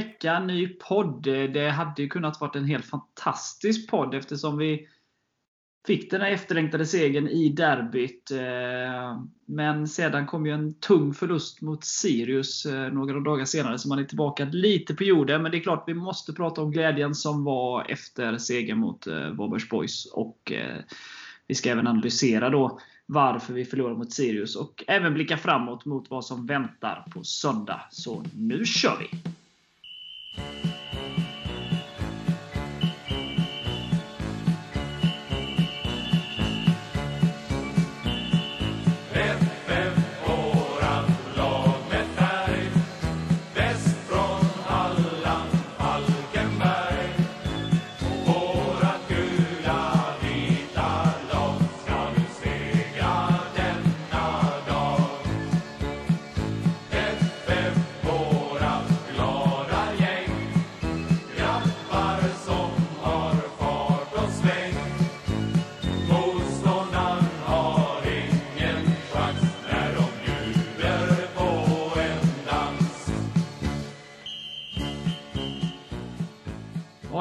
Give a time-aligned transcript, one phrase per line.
[0.00, 1.22] Ny vecka, ny podd.
[1.22, 4.88] Det hade ju kunnat vara en helt fantastisk podd eftersom vi
[5.86, 8.30] fick den här efterlängtade segern i derbyt.
[8.30, 13.88] Eh, men sedan kom ju en tung förlust mot Sirius eh, några dagar senare, så
[13.88, 15.42] man är tillbaka lite på jorden.
[15.42, 19.30] Men det är klart, vi måste prata om glädjen som var efter segern mot eh,
[19.30, 20.06] Varbergs Boys.
[20.06, 20.52] Och
[21.46, 26.10] vi ska även analysera då varför vi förlorade mot Sirius och även blicka framåt mot
[26.10, 27.80] vad som väntar på söndag.
[27.90, 29.39] Så nu kör vi!
[30.36, 31.39] うん。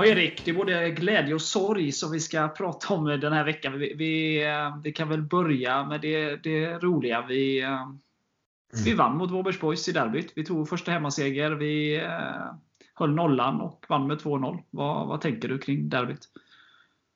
[0.10, 3.80] Erik, det är både glädje och sorg som vi ska prata om den här veckan.
[3.80, 4.46] Vi, vi,
[4.84, 7.26] vi kan väl börja med det, det roliga.
[7.28, 8.00] Vi, mm.
[8.86, 10.32] vi vann mot Varbergs Boys i derbyt.
[10.36, 11.52] Vi tog första hemmaseger.
[11.52, 12.54] Vi eh,
[12.94, 14.64] höll nollan och vann med 2-0.
[14.70, 16.30] Vad, vad tänker du kring derbyt?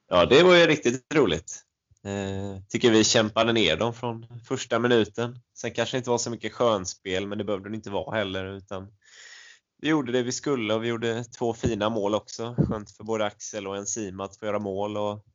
[0.10, 1.64] Ja, det var ju riktigt roligt.
[2.06, 5.40] Eh, tycker vi kämpade ner dem från första minuten.
[5.54, 8.46] Sen kanske det inte var så mycket skönspel, men det behövde det inte vara heller.
[8.46, 8.88] Utan
[9.84, 12.56] vi gjorde det vi skulle och vi gjorde två fina mål också.
[12.70, 14.98] Skönt för både Axel och Enzima att få göra mål.
[14.98, 15.26] Och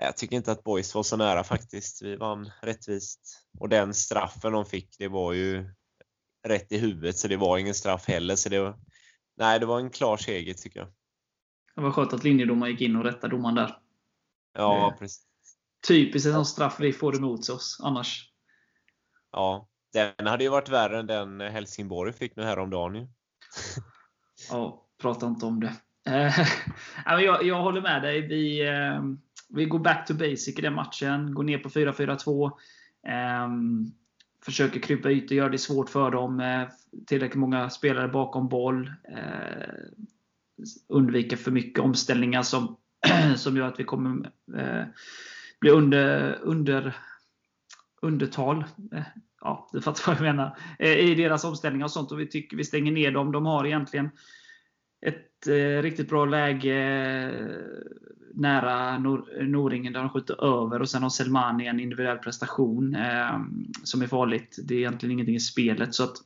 [0.00, 2.02] jag tycker inte att Boys var så nära faktiskt.
[2.02, 3.46] Vi vann rättvist.
[3.58, 5.74] Och den straffen de fick, det var ju
[6.46, 8.36] rätt i huvudet, så det var ingen straff heller.
[8.36, 8.78] Så det var,
[9.36, 10.88] nej, det var en klar seger tycker jag.
[11.74, 13.78] Det var skönt att linjedomaren gick in och rättade domaren där.
[14.54, 15.22] Ja, precis.
[15.88, 18.32] Typiskt en sån straff vi får emot oss annars.
[19.30, 23.08] Ja, den hade ju varit värre än den Helsingborg fick nu häromdagen
[24.50, 25.72] ja, prata inte om det.
[26.06, 26.46] Eh,
[27.22, 28.20] jag, jag håller med dig.
[28.20, 29.18] Vi, ehm,
[29.48, 31.34] vi går back to basic i den matchen.
[31.34, 32.50] Går ner på 4-4-2.
[33.06, 33.86] Ehm,
[34.44, 36.40] försöker krypa ytor, gör det svårt för dem.
[36.40, 36.68] Eh,
[37.06, 38.92] tillräckligt många spelare bakom boll.
[39.08, 39.68] Eh,
[40.88, 42.76] undviker för mycket omställningar som,
[43.36, 44.30] som gör att vi kommer
[45.60, 46.96] bli under, under
[48.02, 48.64] undertal
[49.42, 50.56] ja, du fattar vad jag menar.
[50.78, 52.12] Eh, I deras omställningar och sånt.
[52.12, 53.32] Och vi tycker vi stänger ner dem.
[53.32, 54.10] De har egentligen
[55.06, 56.76] ett eh, riktigt bra läge
[57.24, 57.50] eh,
[58.34, 60.80] nära Nor Noringen där de skjuter över.
[60.80, 63.40] Och sen har Selmani en individuell prestation eh,
[63.82, 64.58] som är farligt.
[64.64, 65.94] Det är egentligen ingenting i spelet.
[65.94, 66.16] Så att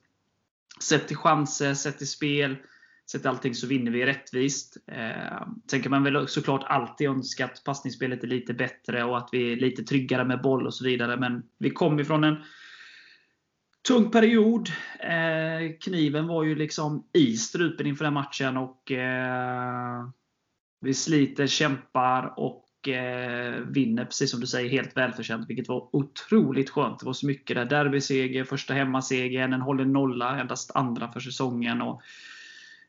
[0.81, 2.57] Sett till chanser, sett till spel,
[3.11, 4.77] sett till allting så vinner vi rättvist.
[4.87, 9.29] Eh, sen kan man väl såklart alltid önska att passningsspelet är lite bättre och att
[9.33, 11.17] vi är lite tryggare med boll och så vidare.
[11.17, 12.37] Men vi kom ifrån en
[13.87, 14.69] tung period.
[15.01, 18.57] Eh, kniven var ju liksom i strupen inför den matchen.
[18.57, 20.09] och eh,
[20.81, 25.49] Vi sliter, kämpar och eh, vinner, precis som du säger, helt välförtjänt.
[25.49, 27.01] Vilket var otroligt skönt.
[27.01, 27.65] Det var så mycket där.
[27.65, 31.83] Derbyseger, första hemmasegern, en hållen nolla, endast andra för säsongen.
[31.83, 32.03] Och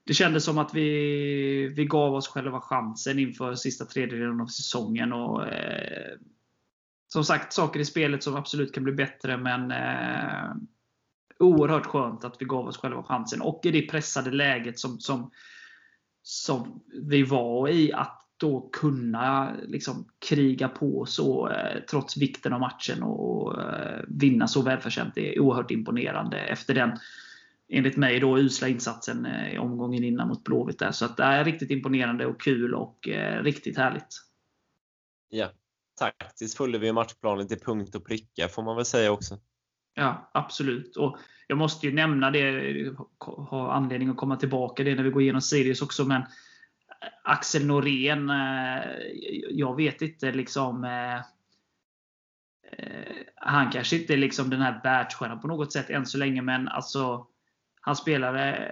[0.03, 5.14] det kändes som att vi, vi gav oss själva chansen inför sista tredjedelen av säsongen.
[5.14, 6.18] Och, eh,
[7.08, 10.55] som sagt, saker i spelet som absolut kan bli bättre, men eh,
[11.39, 13.41] oerhört skönt att vi gav oss själva chansen.
[13.41, 15.31] Och i det pressade läget som, som,
[16.22, 22.59] som vi var i, att då kunna liksom kriga på så eh, trots vikten av
[22.59, 25.16] matchen och eh, vinna så välförtjänt.
[25.16, 26.91] Det är oerhört imponerande efter den,
[27.69, 30.79] enligt mig, då usla insatsen eh, i omgången innan mot Blåvitt.
[30.79, 30.91] Där.
[30.91, 34.23] Så att det är riktigt imponerande och kul och eh, riktigt härligt.
[35.29, 35.51] Ja,
[35.99, 39.40] taktiskt följde vi matchplanen till punkt och pricka får man väl säga också.
[39.97, 40.97] Ja, absolut.
[40.97, 41.17] Och
[41.47, 45.41] jag måste ju nämna det, ha anledning att komma tillbaka det när vi går igenom
[45.41, 46.23] Sirius också, men
[47.23, 48.84] Axel Norén, eh,
[49.49, 51.16] jag vet inte liksom eh,
[52.72, 56.41] eh, han kanske inte är liksom den här världsstjärnan på något sätt än så länge,
[56.41, 57.28] men alltså
[57.82, 58.72] han spelade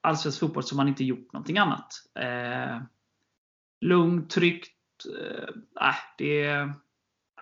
[0.00, 1.94] allsvensk fotboll som han inte gjort någonting annat.
[3.80, 4.76] Lugnt, tryggt.
[5.80, 6.72] Äh, det är,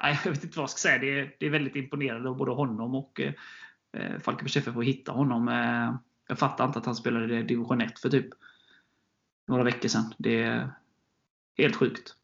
[0.00, 0.98] jag vet inte vad jag ska säga.
[0.98, 5.12] Det är, det är väldigt imponerande av både honom och eh, Falkenbergs FF att hitta
[5.12, 5.48] honom.
[5.48, 5.94] Eh,
[6.28, 8.28] jag fattar inte att han spelade i division 1 för typ
[9.48, 10.14] några veckor sedan.
[10.18, 10.72] Det är
[11.58, 12.14] helt sjukt.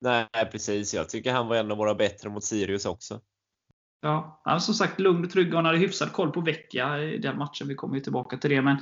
[0.00, 0.94] Nej, precis.
[0.94, 3.20] Jag tycker han var en av våra bättre mot Sirius också.
[4.00, 7.18] Ja, han som sagt lugn och trygg och han hade hyfsad koll på Vecchia i
[7.18, 7.68] den matchen.
[7.68, 8.62] Vi kommer ju tillbaka till det.
[8.62, 8.76] Men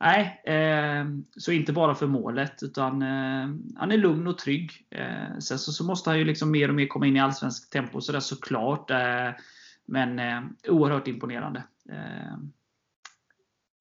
[0.00, 1.06] nej, eh,
[1.36, 4.86] så inte bara för målet, utan eh, han är lugn och trygg.
[4.90, 7.70] Eh, sen så, så, måste han ju liksom mer och mer komma in i allsvensk
[7.70, 8.90] tempo, så där såklart.
[8.90, 9.30] Eh,
[9.86, 12.36] men eh, oerhört imponerande eh,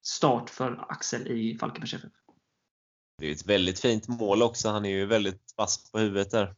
[0.02, 2.12] start för Axel i Falkenbergs FF.
[3.18, 4.70] Det är ett väldigt fint mål också.
[4.70, 6.56] Han är ju väldigt vass på huvudet där.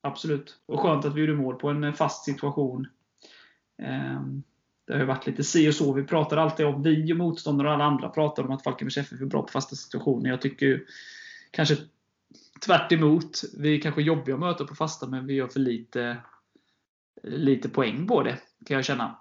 [0.00, 0.60] Absolut.
[0.66, 2.86] Och skönt att vi gjorde mål på en fast situation.
[3.82, 4.42] Ehm,
[4.86, 5.92] det har ju varit lite si och så.
[5.92, 9.20] Vi pratar alltid om, vi och motståndare och alla andra pratar om att Falkenbergs FF
[9.20, 10.30] är bra på fasta situationer.
[10.30, 10.86] Jag tycker ju
[11.50, 11.76] kanske
[12.66, 13.40] tvärt emot.
[13.58, 16.16] Vi är kanske jobbiga att möta på fasta, men vi gör för lite,
[17.22, 19.18] lite poäng på det, kan jag känna.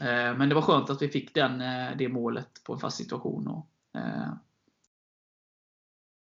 [0.00, 2.96] Eh, men det var skönt att vi fick den, eh, det målet på en fast
[2.96, 3.48] situation.
[3.48, 4.32] Och, eh,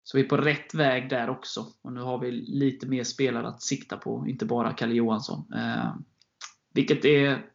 [0.04, 1.68] så vi är på rätt väg där också.
[1.82, 5.54] Och nu har vi lite mer spelare att sikta på, inte bara Kalle Johansson.
[5.54, 5.96] Eh,
[6.74, 7.46] vilket är,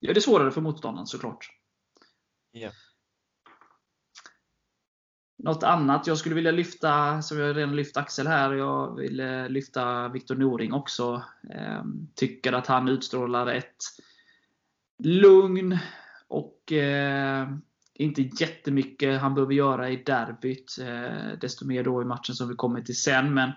[0.00, 1.50] gör det svårare för motståndaren såklart.
[2.52, 2.72] Yeah.
[5.38, 9.16] Något annat jag skulle vilja lyfta, som jag redan lyft Axel här, jag vill
[9.48, 11.22] lyfta Viktor Noring också.
[11.50, 11.84] Eh,
[12.14, 13.76] tycker att han utstrålar ett
[15.02, 15.78] lugn
[16.28, 17.48] och eh,
[17.94, 20.78] inte jättemycket han behöver göra i derbyt.
[20.80, 23.34] Eh, desto mer då i matchen som vi kommer till sen.
[23.34, 23.52] Men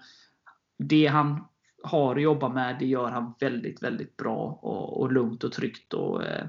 [0.77, 1.47] det han
[1.83, 4.59] har att jobba med, det gör han väldigt, väldigt bra.
[4.61, 5.93] Och, och lugnt och tryggt.
[5.93, 6.45] Och eh,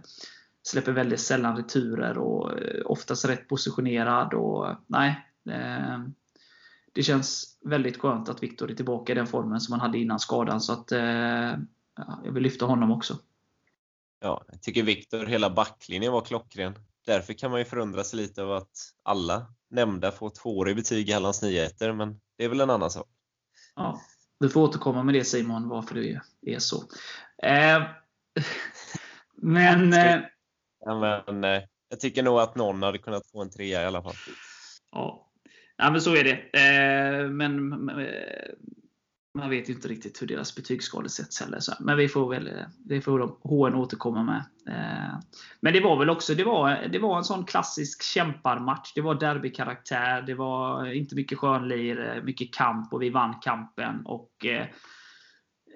[0.63, 4.35] släpper väldigt sällan returer och eh, oftast rätt positionerad.
[4.35, 5.99] Och, nej, eh,
[6.93, 10.19] det känns väldigt skönt att Viktor är tillbaka i den formen som han hade innan
[10.19, 10.61] skadan.
[10.61, 11.55] Så att, eh,
[12.25, 13.19] jag vill lyfta honom också.
[14.21, 16.75] Ja, jag tycker Viktor, hela backlinjen var klockren
[17.07, 21.09] därför kan man ju förundra sig lite över att alla nämnda får tvåor i betyg
[21.09, 23.09] i Hallands Nyheter, men det är väl en annan sak.
[23.77, 24.01] Ja,
[24.41, 26.21] du får återkomma med det Simon, varför det
[26.55, 26.77] är så.
[27.43, 27.83] Eh,
[29.37, 29.93] men...
[29.93, 30.21] Eh,
[30.85, 34.03] ja, men eh, jag tycker nog att någon hade kunnat få en trea i alla
[34.03, 34.15] fall.
[34.93, 35.31] Ja,
[35.77, 36.61] ja men så är det.
[36.61, 37.71] Eh, men
[39.41, 41.61] man vet ju inte riktigt hur deras betygsskalor sätts heller.
[41.61, 44.45] Så, men vi får väl eh, det får HN återkomma med.
[44.67, 45.19] Eh,
[45.61, 48.93] men det var väl också det var, det var en sån klassisk kämparmatch.
[48.95, 50.23] Det var derbykaraktär.
[50.23, 54.07] Det var inte mycket skönlir, eh, mycket kamp och vi vann kampen.
[54.07, 54.67] Och Eh,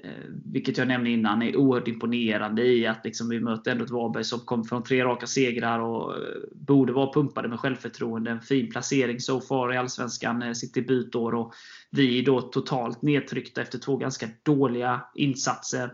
[0.04, 3.90] Eh, vilket jag nämnde innan, är oerhört imponerande i att liksom vi möter ändå ett
[3.90, 6.22] Varberg som kom från tre raka segrar och eh,
[6.52, 8.30] borde vara pumpade med självförtroende.
[8.30, 11.34] En fin placering so far i Allsvenskan, eh, sitt debutår.
[11.34, 11.54] Och
[11.90, 15.92] vi är då totalt nedtryckta efter två ganska dåliga insatser.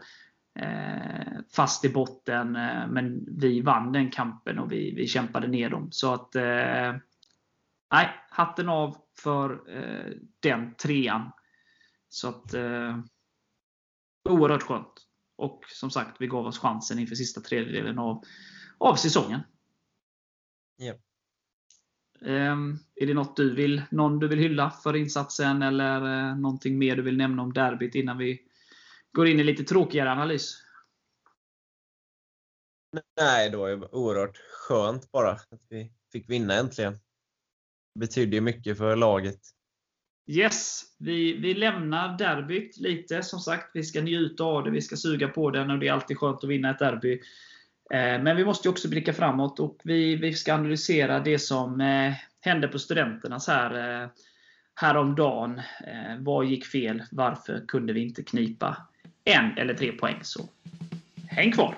[1.53, 2.53] fast i botten,
[2.89, 5.89] men vi vann den kampen och vi, vi kämpade ner dem.
[5.91, 6.35] Så att
[7.93, 9.61] Nej, hatten av för
[10.41, 11.31] den trean.
[12.09, 12.55] Så att
[14.29, 15.07] oerhört skönt.
[15.37, 18.25] Och som sagt, vi gav oss chansen inför sista tredjedelen av,
[18.79, 19.41] av säsongen.
[20.77, 20.95] Ja.
[22.21, 26.79] Um, är det något du vill, någon du vill hylla för insatsen eller uh, någonting
[26.79, 28.43] mer du vill nämna om derbyt innan vi
[29.13, 30.63] går in i lite tråkigare analys?
[33.21, 36.93] Nej, det var oerhört skönt bara att vi fick vinna äntligen.
[37.95, 39.41] Det betydde ju mycket för laget.
[40.31, 43.23] Yes, vi, vi lämnar derbyt lite.
[43.23, 45.93] Som sagt, vi ska njuta av det, vi ska suga på den och det är
[45.93, 47.13] alltid skönt att vinna ett derby.
[47.95, 52.13] Eh, men vi måste också blicka framåt och vi, vi ska analysera det som eh,
[52.41, 54.09] hände på Studenternas här, eh,
[54.75, 55.61] häromdagen.
[56.19, 57.03] Vad gick fel?
[57.11, 58.77] Varför kunde vi inte knipa
[59.25, 60.19] en eller tre poäng?
[60.23, 60.49] Så
[61.29, 61.77] häng kvar!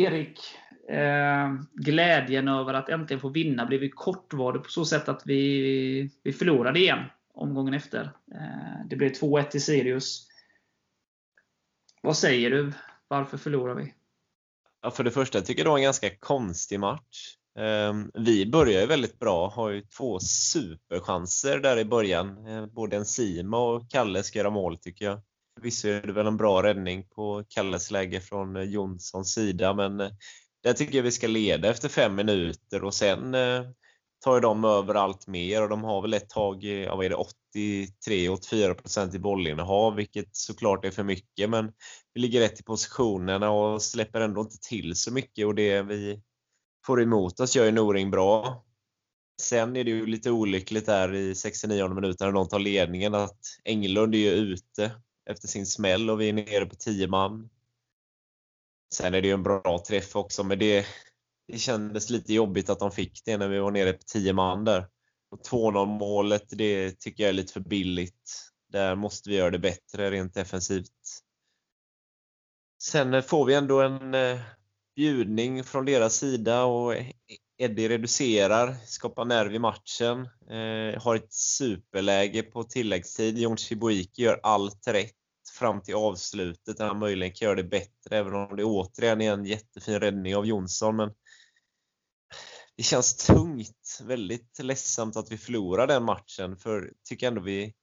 [0.00, 0.40] Erik,
[0.88, 6.10] eh, glädjen över att äntligen få vinna blev ju kortvarig på så sätt att vi,
[6.22, 7.04] vi förlorade igen
[7.34, 8.02] omgången efter.
[8.34, 10.26] Eh, det blev 2-1 till Sirius.
[12.02, 12.72] Vad säger du?
[13.08, 13.94] Varför förlorar vi?
[14.82, 17.36] Ja, för det första jag tycker jag det var en ganska konstig match.
[17.58, 22.46] Ehm, vi börjar ju väldigt bra, har ju två superchanser där i början.
[22.46, 25.20] Eh, både en Sima och Kalle ska göra mål tycker jag.
[25.60, 30.00] Förvisso är det väl en bra räddning på Kalles läge från eh, Jonssons sida, men
[30.00, 30.10] eh,
[30.62, 33.62] där tycker jag vi ska leda efter fem minuter och sen eh,
[34.24, 37.16] tar de över allt mer och de har väl ett tag, ja, vad är det,
[38.08, 41.72] 83-84% i bollinnehav, vilket såklart är för mycket, men
[42.14, 46.22] vi ligger rätt i positionerna och släpper ändå inte till så mycket och det vi
[46.86, 48.64] får emot oss gör ju Noring bra.
[49.42, 53.40] Sen är det ju lite olyckligt där i 69 minuten när de tar ledningen att
[53.64, 54.90] Englund är ju ute
[55.30, 57.50] efter sin smäll och vi är nere på 10 man.
[58.94, 60.86] Sen är det ju en bra träff också, men det,
[61.48, 64.64] det kändes lite jobbigt att de fick det när vi var nere på 10 man
[64.64, 64.86] där.
[65.50, 68.50] 2-0 målet, det tycker jag är lite för billigt.
[68.68, 70.90] Där måste vi göra det bättre rent defensivt.
[72.82, 74.40] Sen får vi ändå en eh,
[74.96, 76.94] bjudning från deras sida och
[77.58, 83.38] Eddie reducerar, skapar nerv i matchen, eh, har ett superläge på tilläggstid.
[83.38, 85.19] Jon Chibuiki gör allt rätt
[85.50, 89.32] fram till avslutet där han möjligen kan göra det bättre, även om det återigen är
[89.32, 90.96] en jättefin räddning av Jonsson.
[90.96, 91.10] Men
[92.76, 97.74] det känns tungt, väldigt ledsamt att vi förlorar den matchen, för jag tycker ändå vi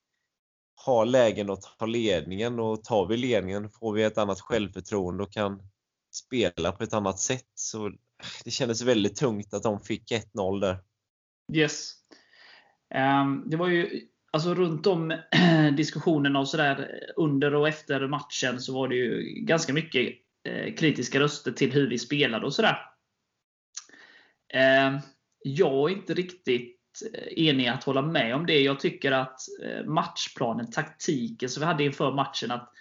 [0.75, 5.31] har lägen att ta ledningen och tar vi ledningen får vi ett annat självförtroende och
[5.33, 5.61] kan
[6.13, 7.51] spela på ett annat sätt.
[7.55, 7.91] Så
[8.43, 10.79] det kändes väldigt tungt att de fick 1-0 där.
[11.53, 11.93] Yes.
[12.95, 15.17] Um, det var ju alltså runt om
[15.77, 20.13] diskussionerna och sådär under och efter matchen så var det ju ganska mycket
[20.43, 22.77] eh, kritiska röster till hur vi spelade och sådär.
[24.53, 24.99] Eh,
[25.43, 28.59] jag är inte riktigt eh, enig att hålla med om det.
[28.59, 29.39] Jag tycker att
[29.85, 32.73] matchplanen, taktiken som vi hade inför matchen, att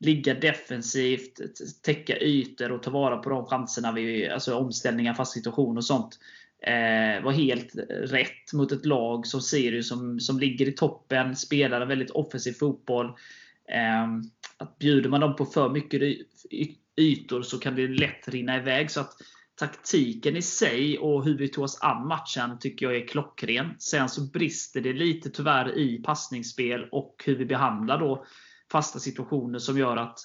[0.00, 1.40] ligga defensivt,
[1.82, 6.18] täcka ytor och ta vara på de chanserna vi, alltså omställningar, fast situation och sånt.
[6.62, 11.80] Eh, var helt rätt mot ett lag som Sirius som, som ligger i toppen, spelar
[11.80, 13.06] en väldigt offensiv fotboll.
[13.72, 14.06] Eh,
[14.56, 16.02] att bjuder man dem på för mycket
[16.96, 18.90] ytor så kan det lätt rinna iväg.
[18.90, 19.12] Så att
[19.60, 23.74] taktiken i sig och hur vi tog oss an matchen tycker jag är klockren.
[23.78, 28.24] Sen så brister det lite tyvärr i passningsspel och hur vi behandlar då
[28.72, 30.18] fasta situationer som gör att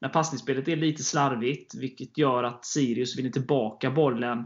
[0.00, 4.38] när passningsspelet är lite slarvigt, vilket gör att Sirius vinner tillbaka bollen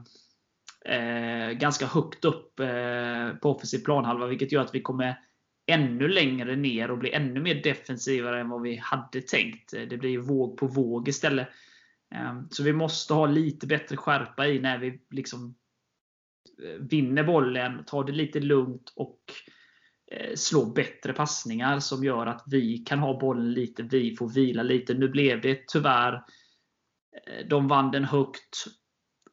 [0.88, 5.18] eh, ganska högt upp eh, på offensiv planhalva, vilket gör att vi kommer
[5.66, 9.74] ännu längre ner och blir ännu mer defensivare än vad vi hade tänkt.
[9.74, 11.48] Eh, det blir våg på våg istället.
[12.14, 15.54] Eh, så vi måste ha lite bättre skärpa i när vi liksom
[16.64, 19.20] eh, vinner bollen, tar det lite lugnt och
[20.12, 24.62] eh, slå bättre passningar som gör att vi kan ha bollen lite, vi får vila
[24.62, 24.94] lite.
[24.94, 26.24] Nu blev det tyvärr
[27.48, 28.66] de vann den högt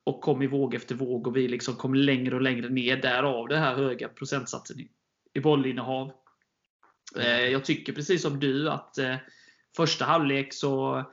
[0.06, 2.98] och kom i våg efter våg och vi liksom kom längre och längre ner.
[2.98, 4.78] Därav den här höga procentsatsen
[5.34, 6.12] i bollinnehav.
[7.20, 9.16] Eh, jag tycker precis som du att eh,
[9.76, 11.04] första halvlek så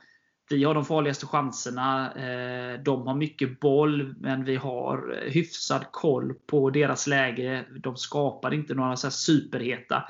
[0.49, 2.13] vi har de farligaste chanserna.
[2.13, 7.65] Eh, de har mycket boll, men vi har eh, hyfsad koll på deras läge.
[7.79, 10.03] De skapar inte några så superheta.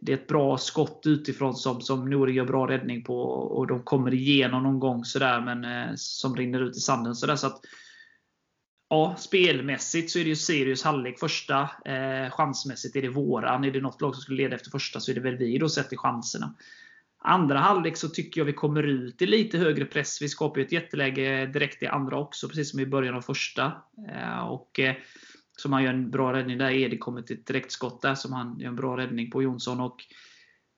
[0.00, 3.22] Det är ett bra skott utifrån som, som Nouri gör bra räddning på.
[3.22, 7.14] Och de kommer igenom någon gång sådär, men eh, som rinner ut i sanden.
[7.14, 7.60] Sådär, så att,
[8.88, 11.70] ja, spelmässigt så är det ju Sirius halvlek första.
[11.84, 13.64] Eh, chansmässigt är det våran.
[13.64, 15.68] Är det något lag som skulle leda efter första så är det väl vi då
[15.68, 16.54] sett i chanserna.
[17.18, 20.22] Andra halvlek så tycker jag vi kommer ut i lite högre press.
[20.22, 23.72] Vi skapar ju ett jätteläge direkt i andra också, precis som i början av första.
[24.08, 24.94] Eh, och eh,
[25.56, 26.70] som han gör en bra räddning där.
[26.70, 29.80] Edi kommer till ett direktskott där som han gör en bra räddning på Jonsson.
[29.80, 30.04] Och,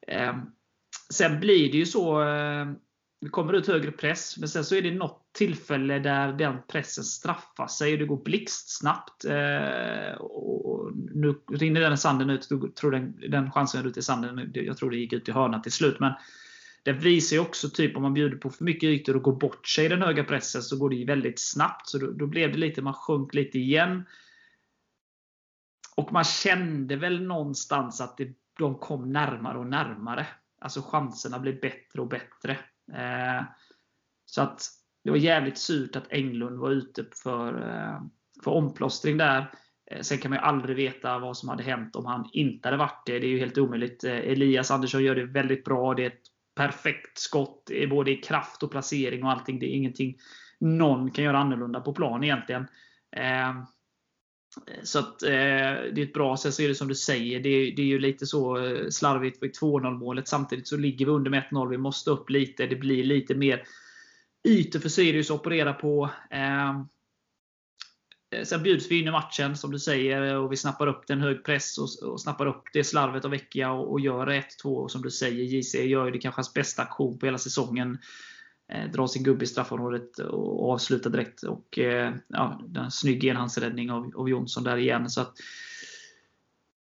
[0.07, 0.37] eh,
[1.13, 2.67] sen blir det ju så eh,
[3.21, 7.05] det kommer ut högre press, men sen så är det något tillfälle där den pressen
[7.05, 9.25] straffar sig och det går blixtsnabbt.
[9.25, 12.47] Eh, och nu rinner den sanden ut.
[12.51, 14.51] Jag tror den, den chansen ut i sanden.
[14.55, 16.01] Jag tror det gick ut i hörnan till slut.
[16.01, 16.13] Men
[16.83, 19.69] det visar ju också, typ om man bjuder på för mycket ytor och går bort
[19.69, 21.89] sig i den höga pressen, så går det ju väldigt snabbt.
[21.89, 24.05] Så då, då blev det lite, man sjönk lite igen.
[25.97, 30.27] Och man kände väl någonstans att det, de kom närmare och närmare.
[30.61, 32.59] Alltså chanserna blev bättre och bättre.
[32.95, 33.43] Eh,
[34.25, 34.63] så att
[35.05, 38.01] det var jävligt surt att Englund var ute för, eh,
[38.45, 39.51] för omplåstring där.
[39.91, 42.77] Eh, sen kan man ju aldrig veta vad som hade hänt om han inte hade
[42.77, 43.19] varit det.
[43.19, 44.05] Det är ju helt omöjligt.
[44.05, 45.95] Eh, Elias Andersson gör det väldigt bra.
[45.95, 46.23] Det är ett
[46.57, 49.59] perfekt skott, både i kraft och placering och allting.
[49.59, 50.17] Det är ingenting
[50.61, 52.67] någon kan göra annorlunda på plan egentligen.
[53.17, 53.63] Eh,
[54.83, 56.55] så att, eh, det är ett bra sätt.
[56.55, 59.43] Så är det som du säger, det, är, det är ju lite så eh, slarvigt
[59.43, 60.29] vid 2-0 målet.
[60.29, 61.69] Samtidigt så ligger vi under med 1-0.
[61.69, 62.67] Vi måste upp lite.
[62.67, 63.63] Det blir lite mer
[64.49, 66.11] ytor för Sirius att operera på.
[66.31, 66.77] Ehm,
[68.35, 71.21] eh, sen bjuds vi in i matchen, som du säger, och vi snappar upp den
[71.21, 74.89] hög press och, och snappar upp det slarvet av Vecchia och, och gör 1-2.
[74.89, 77.99] Som du säger, JC gör ju det kanske hans bästa aktion på hela säsongen.
[78.73, 81.43] Eh, dra drar sin gubbe i straffområdet och avslutar direkt.
[81.43, 85.11] Och eh, ja, en snygg enhandsräddning av, av Jonsson där igen.
[85.11, 85.35] Så att,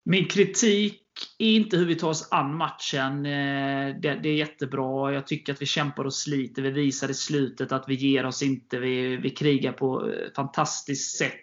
[0.06, 1.02] min kritik
[1.38, 3.26] är inte hur vi tar oss an matchen.
[3.26, 5.14] Eh, det, det, är jättebra.
[5.14, 6.62] Jag tycker att vi kämpar och sliter.
[6.62, 8.80] Vi visar i slutet att vi ger oss inte.
[8.80, 11.42] Vi, vi krigar på ett fantastiskt sätt.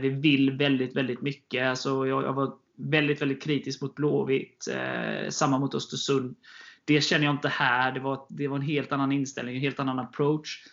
[0.00, 1.66] Vi vill väldigt, väldigt mycket.
[1.66, 4.68] Alltså jag, jag var väldigt, väldigt kritisk mot Blåvitt.
[5.28, 6.36] Samma mot Östersund.
[6.84, 7.92] Det känner jag inte här.
[7.92, 10.64] Det var, det var en helt annan inställning, en helt annan approach.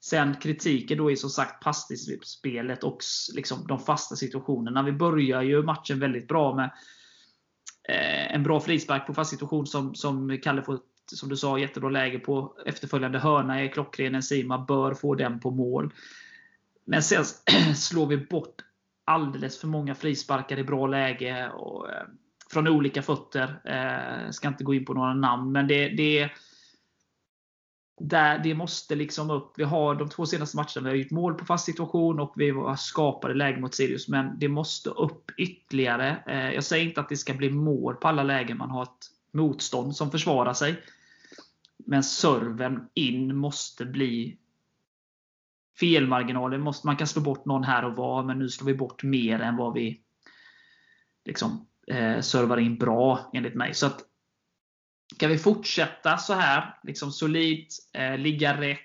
[0.00, 2.98] Sen kritiken då är som sagt passningsspelet och
[3.34, 4.82] liksom de fasta situationerna.
[4.82, 6.70] Vi börjar ju matchen väldigt bra med
[7.88, 10.78] eh, en bra frispark på fast situation som, som Kalle får,
[11.12, 12.56] som du sa, jättebra läge på.
[12.66, 14.14] Efterföljande hörna är klockren.
[14.14, 15.94] Enzima bör få den på mål.
[16.84, 17.24] Men sen
[17.74, 18.54] slår vi bort
[19.04, 21.50] alldeles för många frisparkar i bra läge.
[21.50, 22.06] Och, eh,
[22.52, 23.60] från olika fötter.
[23.64, 26.30] Eh, ska inte gå in på några namn, men det, det,
[28.00, 29.52] där, det måste liksom upp.
[29.56, 32.50] Vi har de två senaste matcherna, vi har gjort mål på fast situation och vi
[32.50, 34.08] har skapade läge mot Sirius.
[34.08, 36.22] Men det måste upp ytterligare.
[36.26, 39.10] Eh, jag säger inte att det ska bli mål på alla lägen man har ett
[39.32, 40.82] motstånd som försvarar sig.
[41.86, 44.38] Men serven in måste bli
[45.80, 46.72] felmarginalen.
[46.84, 49.56] Man kan slå bort någon här och var, men nu slår vi bort mer än
[49.56, 50.00] vad vi
[51.24, 53.74] liksom, eh, servar in bra, enligt mig.
[53.74, 54.00] Så att,
[55.18, 58.78] kan vi fortsätta så här, liksom solidt, eh, ligga rätt,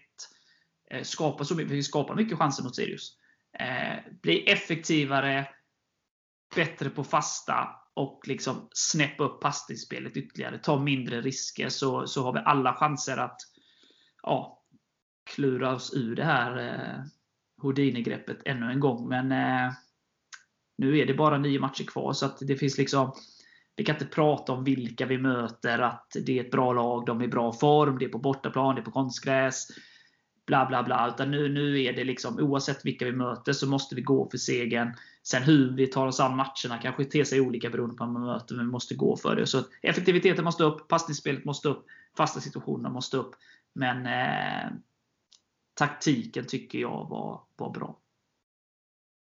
[0.92, 3.18] eh, skapa så mycket, vi skapar mycket chanser mot Sirius.
[3.60, 5.48] Eh, bli effektivare,
[6.56, 10.58] bättre på fasta och liksom snäppa upp passningsspelet ytterligare.
[10.58, 13.38] Ta mindre risker så, så har vi alla chanser att
[14.24, 14.64] ja,
[15.36, 17.04] klura oss ur det här eh,
[17.62, 19.10] Houdini-greppet ännu en gång.
[19.10, 19.74] Men eh,
[20.78, 23.14] nu är det bara nio matcher kvar, så att det finns liksom
[23.76, 27.22] vi kan inte prata om vilka vi möter, att det är ett bra lag, de
[27.22, 29.68] är i bra form, det är på bortaplan, det är på konstgräs.
[30.46, 31.08] Bla bla bla.
[31.08, 34.38] Utan nu, nu är det liksom, oavsett vilka vi möter så måste vi gå för
[34.38, 34.94] segern.
[35.24, 38.26] Sen hur vi tar oss an matcherna kanske ter sig olika beroende på vem man
[38.26, 39.48] möter, men vi måste gå för det.
[39.48, 41.86] Så effektiviteten måste upp, passningsspelet måste upp,
[42.18, 43.36] fasta situationerna måste upp.
[43.74, 44.72] Men eh,
[45.74, 48.00] taktiken tycker jag var, var bra.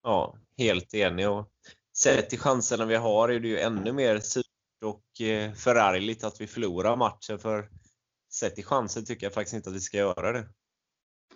[0.02, 1.28] Ja, helt enig.
[1.28, 1.48] Och
[1.96, 4.44] sett till chanserna vi har är det ju ännu mer surt
[4.84, 7.38] och eh, förargligt att vi förlorar matchen.
[7.38, 7.68] För
[8.32, 10.48] sett till chanser tycker jag faktiskt inte att vi ska göra det.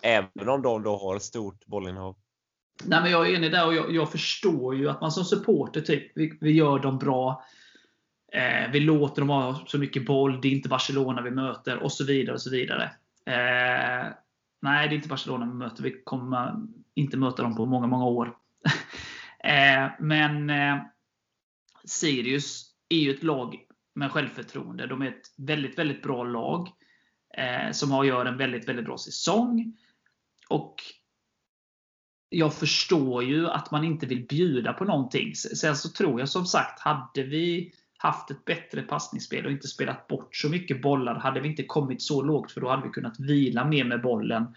[0.01, 2.15] Även om de då har stort bollinnehav.
[2.83, 5.81] Nej, men jag är enig där och jag, jag förstår ju att man som supporter,
[5.81, 7.43] typ, vi, vi gör dem bra.
[8.33, 10.41] Eh, vi låter dem ha så mycket boll.
[10.41, 12.33] Det är inte Barcelona vi möter och så vidare.
[12.33, 12.83] och så vidare.
[13.25, 14.07] Eh,
[14.61, 15.83] nej, det är inte Barcelona vi möter.
[15.83, 16.55] Vi kommer
[16.95, 18.37] inte möta dem på många, många år.
[19.43, 20.77] Eh, men eh,
[21.85, 23.55] Sirius är ju ett lag
[23.95, 24.87] med självförtroende.
[24.87, 26.69] De är ett väldigt, väldigt bra lag.
[27.37, 29.77] Eh, som har gör en väldigt, väldigt bra säsong.
[30.49, 30.75] Och
[32.29, 35.35] jag förstår ju att man inte vill bjuda på någonting.
[35.35, 40.07] Sen så tror jag som sagt, hade vi haft ett bättre passningsspel och inte spelat
[40.07, 43.19] bort så mycket bollar, hade vi inte kommit så lågt, för då hade vi kunnat
[43.19, 44.55] vila mer med bollen.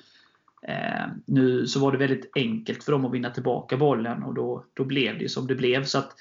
[0.69, 4.65] Eh, nu så var det väldigt enkelt för dem att vinna tillbaka bollen och då,
[4.75, 5.85] då blev det som det blev.
[5.85, 6.13] Så att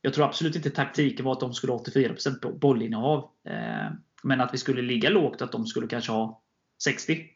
[0.00, 3.30] Jag tror absolut inte taktiken var att de skulle ha 84% bollinnehav.
[3.48, 6.42] Eh, men att vi skulle ligga lågt, att de skulle kanske ha
[6.84, 7.26] 60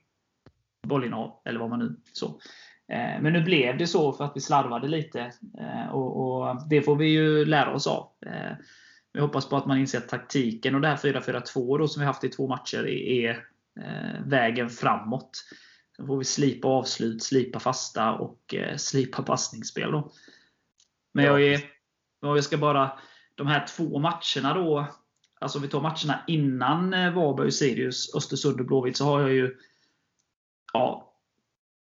[0.86, 1.40] bollinnehav.
[1.44, 2.26] Eller vad man nu så.
[2.92, 5.32] Eh, men nu blev det så för att vi slarvade lite.
[5.58, 8.08] Eh, och, och, Det får vi ju lära oss av.
[8.26, 8.56] Eh,
[9.12, 12.24] vi hoppas på att man inser att taktiken och det här 4-4-2 som vi haft
[12.24, 13.44] i två matcher är, är
[14.26, 15.30] vägen framåt.
[15.98, 19.92] Sen får vi slipa avslut, slipa fasta och eh, slipa passningsspel.
[19.92, 20.12] Då.
[21.14, 21.60] Men jag, är,
[22.20, 22.98] jag ska bara...
[23.34, 24.86] De här två matcherna då.
[25.40, 29.32] Alltså om vi tar matcherna innan eh, Varberg, Sirius, Östersund och Blåvitt så har jag
[29.32, 29.56] ju
[30.72, 31.14] ja,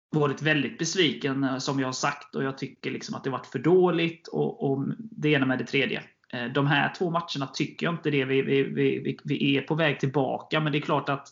[0.10, 2.36] varit väldigt besviken eh, som jag har sagt.
[2.36, 4.28] Och jag tycker liksom att det varit för dåligt.
[4.28, 6.04] Och, och det ena med det tredje.
[6.34, 8.26] Eh, de här två matcherna tycker jag inte det.
[8.26, 10.60] Vi, vi, vi, vi är på väg tillbaka.
[10.60, 11.28] Men det är klart att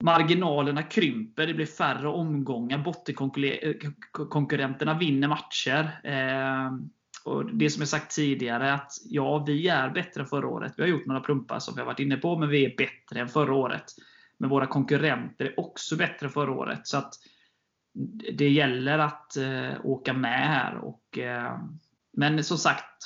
[0.00, 6.00] marginalerna krymper, det blir färre omgångar, bottenkonkurrenterna eh, vinner matcher.
[6.04, 6.72] Eh,
[7.24, 10.74] och Det som jag sagt tidigare, att ja, vi är bättre än förra året.
[10.76, 13.20] Vi har gjort några plumpar som vi har varit inne på, men vi är bättre
[13.20, 13.84] än förra året.
[14.38, 16.86] Men våra konkurrenter är också bättre än förra året.
[16.86, 17.14] Så att
[18.32, 20.76] det gäller att eh, åka med här.
[20.76, 21.58] Och, eh,
[22.12, 23.02] men som sagt,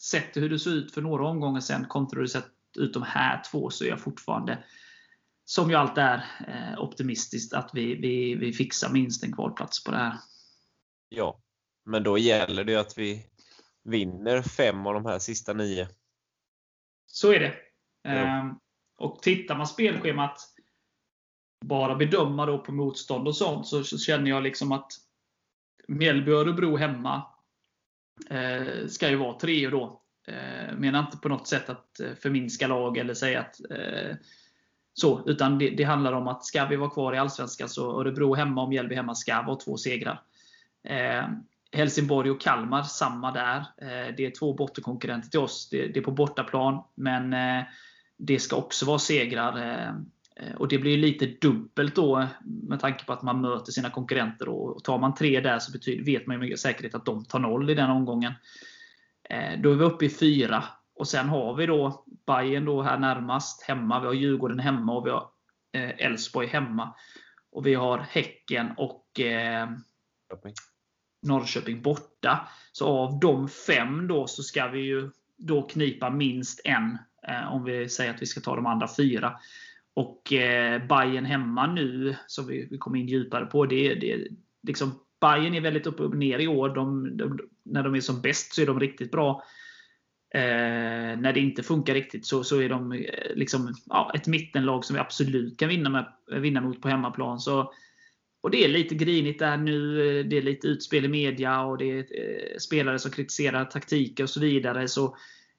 [0.00, 2.94] sett till hur det såg ut för några omgångar sedan kontra hur det sett ut
[2.94, 4.58] de här två, så är jag fortfarande
[5.44, 9.90] som ju allt är, eh, optimistiskt att vi, vi, vi fixar minst en kvalplats på
[9.90, 10.18] det här.
[11.08, 11.40] Ja,
[11.84, 13.26] men då gäller det att vi
[13.84, 15.88] vinner fem av de här sista nio.
[17.06, 17.54] Så är det.
[18.02, 18.10] Ja.
[18.10, 18.54] Ehm,
[18.96, 20.38] och tittar man spelschemat
[21.64, 24.92] bara bedöma då på motstånd och sånt, så, så känner jag liksom att
[25.88, 27.26] Mjällby och Örebro hemma
[28.30, 30.02] eh, ska ju vara tre då.
[30.26, 34.16] Eh, menar inte på något sätt att eh, förminska lag eller säga att eh,
[34.94, 38.34] så, utan det, det, handlar om att ska vi vara kvar i Allsvenskan så Örebro
[38.34, 40.20] hemma och Mjällby hemma ska vara två segrar.
[40.84, 41.24] Eh,
[41.72, 43.58] Helsingborg och Kalmar, samma där.
[43.58, 45.68] Eh, det är två bottenkonkurrenter till oss.
[45.70, 47.64] Det, det är på bortaplan, men eh,
[48.16, 49.58] det ska också vara segrar.
[49.58, 49.88] Eh,
[50.36, 54.48] eh och Det blir lite dubbelt då med tanke på att man möter sina konkurrenter.
[54.48, 57.70] Och tar man tre där så betyder, vet man med säkerhet att de tar noll
[57.70, 58.32] i den omgången.
[59.30, 60.64] Eh, då är vi uppe i fyra.
[60.94, 64.00] Och Sen har vi då Bayern då här närmast hemma.
[64.00, 65.30] Vi har Djurgården hemma och vi har
[65.98, 66.94] Elfsborg hemma.
[67.52, 69.68] Och vi har Häcken och eh,
[71.22, 72.48] Norrköping borta.
[72.72, 76.98] Så av de fem då så ska vi ju då knipa minst en.
[77.28, 79.36] Eh, om vi säger att vi ska ta de andra fyra.
[79.94, 83.66] Och eh, Bayern hemma nu, som vi, vi kommer in djupare på.
[83.66, 84.28] Det, det,
[84.62, 86.68] liksom, Bayern är väldigt upp och ner i år.
[86.68, 89.42] De, de, när de är som bäst så är de riktigt bra.
[90.34, 94.84] Eh, när det inte funkar riktigt så, så är de eh, liksom, ja, ett mittenlag
[94.84, 96.06] som vi absolut kan vinna, med,
[96.40, 97.40] vinna mot på hemmaplan.
[97.40, 97.72] Så
[98.44, 100.08] och Det är lite grinigt där nu.
[100.18, 104.24] Eh, det är lite utspel i media och det är eh, spelare som kritiserar taktiker
[104.24, 104.88] och så vidare.
[104.88, 105.04] Så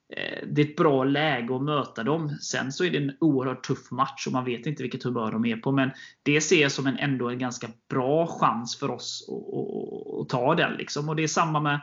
[0.09, 2.29] eh, Det är ett bra läge att möta dem.
[2.29, 5.45] Sen så är det en oerhört tuff match och man vet inte vilket humör de
[5.45, 5.71] är på.
[5.71, 5.91] Men
[6.23, 10.29] det ser jag som en, ändå en ganska bra chans för oss att, att, att
[10.29, 10.73] ta den.
[10.77, 11.09] Liksom.
[11.09, 11.79] Och Det är samma med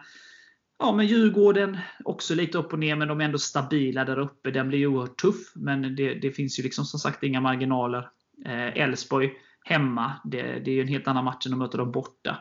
[0.82, 4.50] Ja, men Djurgården, också lite upp och ner, men de är ändå stabila där uppe.
[4.50, 8.08] Den blir oerhört tuff, men det, det finns ju liksom som sagt inga marginaler.
[8.46, 9.32] Eh, Elfsborg eh,
[9.64, 10.12] hemma.
[10.24, 12.38] Det, det är en helt annan match än att möta dem borta.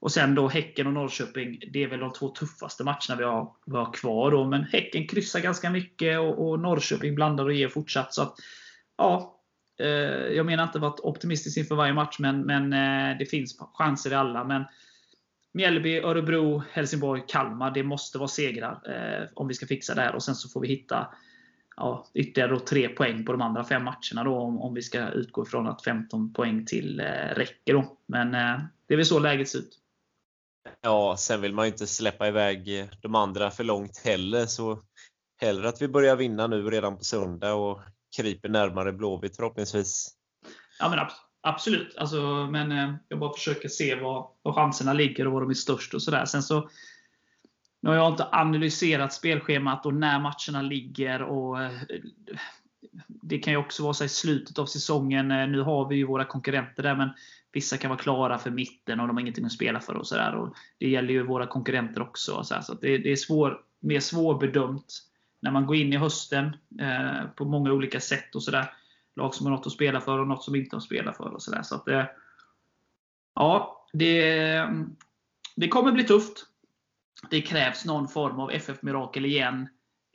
[0.00, 1.60] Och sen då Häcken och Norrköping.
[1.72, 4.30] Det är väl de två tuffaste matcherna vi har, vi har kvar.
[4.30, 4.44] Då.
[4.44, 8.14] Men Häcken kryssar ganska mycket och, och Norrköping blandar och ger fortsatt.
[8.14, 8.34] Så att,
[8.96, 9.40] ja,
[9.80, 9.88] eh,
[10.36, 14.12] jag menar inte att vara optimistisk inför varje match, men, men eh, det finns chanser
[14.12, 14.44] i alla.
[14.44, 14.64] Men
[15.52, 17.70] Mjällby, Örebro, Helsingborg, Kalmar.
[17.70, 20.14] Det måste vara segrar eh, om vi ska fixa det här.
[20.14, 21.14] Och sen så får vi hitta
[21.76, 25.42] ja, ytterligare tre poäng på de andra fem matcherna då, om, om vi ska utgå
[25.42, 27.74] ifrån att 15 poäng till eh, räcker.
[27.74, 27.98] Då.
[28.06, 29.78] Men eh, det är väl så läget ser ut.
[30.80, 34.46] Ja, sen vill man ju inte släppa iväg de andra för långt heller.
[34.46, 34.82] Så
[35.40, 37.80] hellre att vi börjar vinna nu redan på söndag och
[38.16, 40.14] kryper närmare Blåvitt förhoppningsvis.
[40.78, 41.27] Ja, men absolut.
[41.98, 45.54] Alltså, men eh, jag bara försöker se var, var chanserna ligger och var de är
[45.54, 46.24] störst och sådär.
[46.24, 46.68] Sen så
[47.80, 51.22] nu har jag inte analyserat spelschemat och när matcherna ligger.
[51.22, 51.72] och eh,
[53.06, 55.30] Det kan ju också vara så i slutet av säsongen.
[55.30, 57.10] Eh, nu har vi ju våra konkurrenter där, men
[57.52, 59.94] vissa kan vara klara för mitten och de har ingenting att spela för.
[59.94, 60.50] och så där.
[60.78, 62.44] Det gäller ju våra konkurrenter också.
[62.44, 65.02] Så, så det, det, är svår, mer svårbedömt
[65.40, 68.34] när man går in i hösten eh, på många olika sätt.
[68.34, 68.72] och så där.
[69.18, 71.34] Lag som har något att spela för och något som inte har att spela för.
[71.34, 71.62] och så där.
[71.62, 72.04] Så att, eh,
[73.34, 74.68] ja, det,
[75.56, 76.48] det kommer bli tufft
[77.30, 79.68] det krävs någon form av FF-mirakel igen.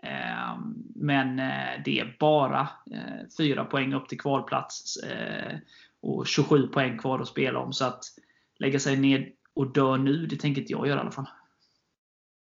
[0.03, 2.69] Ehm, men eh, det är bara
[3.37, 5.57] 4 eh, poäng upp till kvalplats eh,
[6.01, 7.73] och 27 poäng kvar att spela om.
[7.73, 8.03] Så att
[8.59, 11.29] lägga sig ner och dö nu, det tänker inte jag göra i alla fall.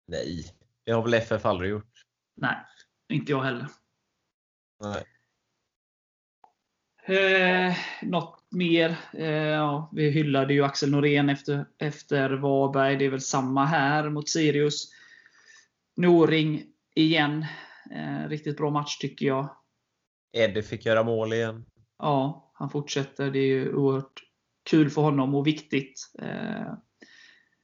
[0.07, 0.45] Nej,
[0.83, 2.05] det har väl FF aldrig gjort?
[2.35, 2.57] Nej,
[3.09, 3.67] inte jag heller.
[4.81, 5.03] Nej.
[7.09, 8.97] Eh, något mer?
[9.13, 12.95] Eh, ja, vi hyllade ju Axel Norén efter, efter Varberg.
[12.95, 14.89] Det är väl samma här mot Sirius.
[15.95, 16.63] Noring
[16.95, 17.45] igen.
[17.91, 19.49] Eh, riktigt bra match tycker jag.
[20.37, 21.65] Eddie fick göra mål igen.
[21.97, 23.31] Ja, han fortsätter.
[23.31, 24.23] Det är ju oerhört
[24.69, 26.11] kul för honom och viktigt.
[26.21, 26.73] Eh,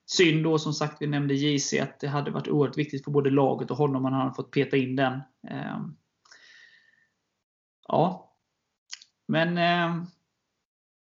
[0.06, 3.30] synd då som sagt, vi nämnde JC, att det hade varit oerhört viktigt för både
[3.30, 4.06] laget och honom.
[4.06, 5.14] Han hade fått peta in den.
[5.50, 5.80] Eh,
[7.88, 8.25] ja,
[9.28, 10.08] men eh,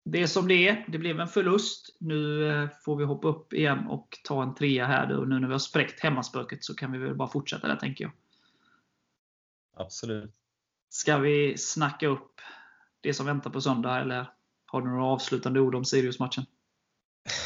[0.04, 0.84] det är som det är.
[0.88, 1.96] Det blev en förlust.
[2.00, 5.16] Nu eh, får vi hoppa upp igen och ta en trea här.
[5.16, 8.04] Och nu när vi har spräckt hemmaspöket så kan vi väl bara fortsätta där, tänker
[8.04, 8.12] jag.
[9.76, 10.34] Absolut.
[10.88, 12.40] Ska vi snacka upp
[13.00, 14.30] det som väntar på söndag, eller
[14.66, 16.44] har du några avslutande ord om Sirius-matchen?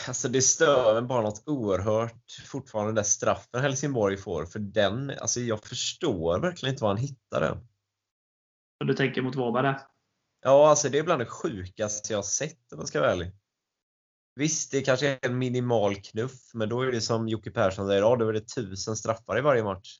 [0.09, 4.47] Alltså det stör bara något oerhört fortfarande det straffen Helsingborg får.
[4.47, 7.67] För den, alltså jag förstår verkligen inte var han hittar den.
[8.87, 9.81] Du tänker mot Varberg där?
[10.47, 13.33] Ja, alltså det är bland det sjukaste jag har sett om jag ska vara ärlig.
[14.35, 18.01] Visst, det kanske är en minimal knuff, men då är det som Jocke Persson säger,
[18.01, 19.99] ja då är det tusen straffar i varje match.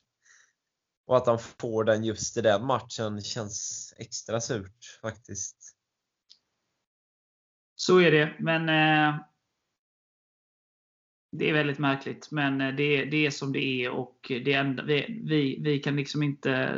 [1.05, 5.75] Och att han får den just i den matchen känns extra surt faktiskt.
[7.75, 9.19] Så är det, men eh,
[11.31, 12.31] det är väldigt märkligt.
[12.31, 15.95] Men eh, det, det är som det är och det enda, vi, vi, vi kan
[15.95, 16.77] liksom inte,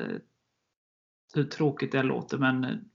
[1.33, 2.89] hur tråkigt det låter, men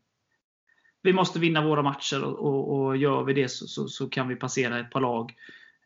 [1.03, 4.29] vi måste vinna våra matcher och, och, och gör vi det så, så, så, kan
[4.29, 5.35] vi passera ett par lag.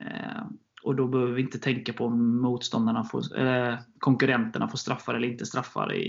[0.00, 0.46] Eh,
[0.82, 5.28] och då behöver vi inte tänka på om motståndarna får, eh, konkurrenterna får straffar eller
[5.28, 6.04] inte straffar i,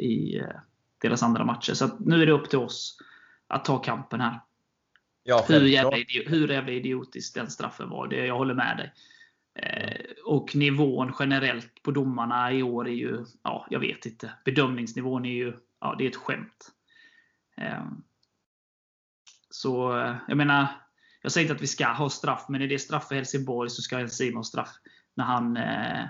[0.00, 0.60] i eh,
[0.98, 1.72] deras andra matcher.
[1.72, 2.98] Så nu är det upp till oss
[3.46, 4.40] att ta kampen här.
[5.22, 8.92] Ja, hur, jävla hur jävla idiotisk den straffen var, det, jag håller med dig.
[9.58, 14.32] Eh, och nivån generellt på domarna i år är ju, ja, jag vet inte.
[14.44, 16.72] Bedömningsnivån är ju, ja, det är ett skämt.
[19.54, 20.66] Så, eh, jag menar,
[21.22, 23.82] jag säger inte att vi ska ha straff, men är det straff för Helsingborg så
[23.82, 24.70] ska Simon ha straff.
[25.14, 26.04] När han eh,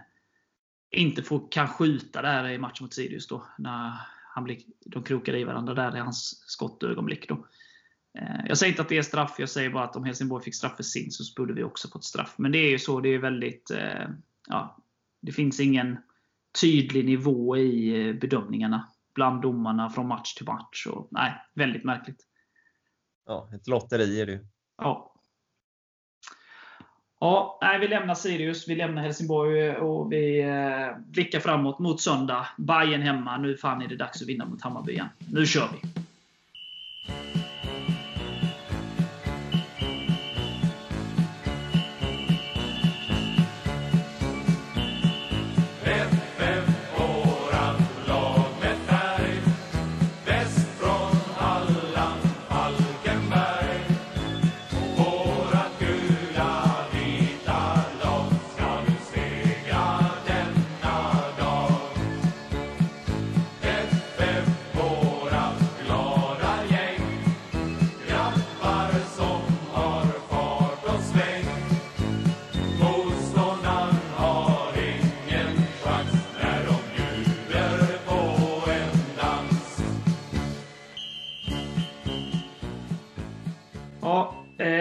[0.90, 3.26] inte får, kan skjuta där i matchen mot Sirius.
[3.26, 3.92] Då, när
[4.34, 7.28] han blir, de krokar i varandra där i hans skottögonblick.
[7.28, 7.46] Då.
[8.18, 10.54] Eh, jag säger inte att det är straff, jag säger bara att om Helsingborg fick
[10.54, 12.34] straff för sin så borde vi också fått straff.
[12.38, 13.70] Men det är ju så, det är väldigt...
[13.70, 14.08] Eh,
[14.48, 14.76] ja,
[15.22, 15.98] det finns ingen
[16.60, 20.86] tydlig nivå i eh, bedömningarna bland domarna från match till match.
[20.86, 22.26] Och, nej, väldigt märkligt.
[23.26, 24.40] Ja, ett lotteri är det
[24.78, 25.10] Ja.
[27.20, 32.46] Ja, nej, vi lämnar Sirius, vi lämnar Helsingborg och vi eh, blickar framåt mot söndag.
[32.58, 33.38] Bayern hemma.
[33.38, 35.08] Nu fan är det dags att vinna mot Hammarby igen.
[35.32, 36.03] Nu kör vi!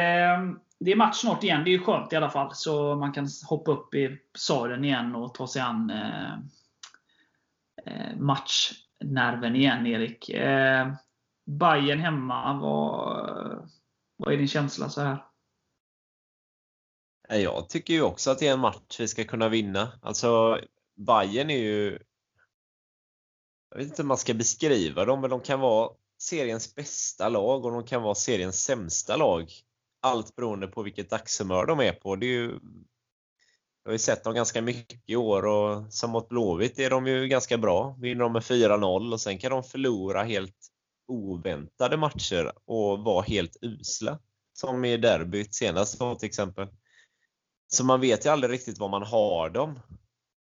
[0.03, 1.63] Ehm, det är match snart igen.
[1.63, 2.55] Det är ju skönt i alla fall.
[2.55, 6.33] Så man kan hoppa upp i salen igen och ta sig an eh,
[7.85, 10.29] eh matchnerven igen, Erik.
[10.29, 10.93] Eh,
[11.45, 13.69] Bayern hemma, vad,
[14.17, 15.25] vad är din känsla så här?
[17.29, 19.99] Eh, jag tycker ju också att det är en match vi ska kunna vinna.
[20.01, 20.59] Alltså,
[20.95, 21.99] Bayern är ju...
[23.69, 25.89] Jag vet inte hur man ska beskriva dem, men de kan vara
[26.21, 29.51] seriens bästa lag och de kan vara seriens sämsta lag
[30.03, 32.15] allt beroende på vilket dagshumör de är på.
[32.15, 32.59] Det är ju,
[33.83, 37.07] jag har ju sett dem ganska mycket i år och som mot Blåvitt är de
[37.07, 37.97] ju ganska bra.
[37.99, 40.69] Vinner de med 4-0 och sen kan de förlora helt
[41.07, 44.19] oväntade matcher och vara helt usla.
[44.53, 46.67] Som i derbyt senast till exempel.
[47.67, 49.79] Så man vet ju aldrig riktigt var man har dem.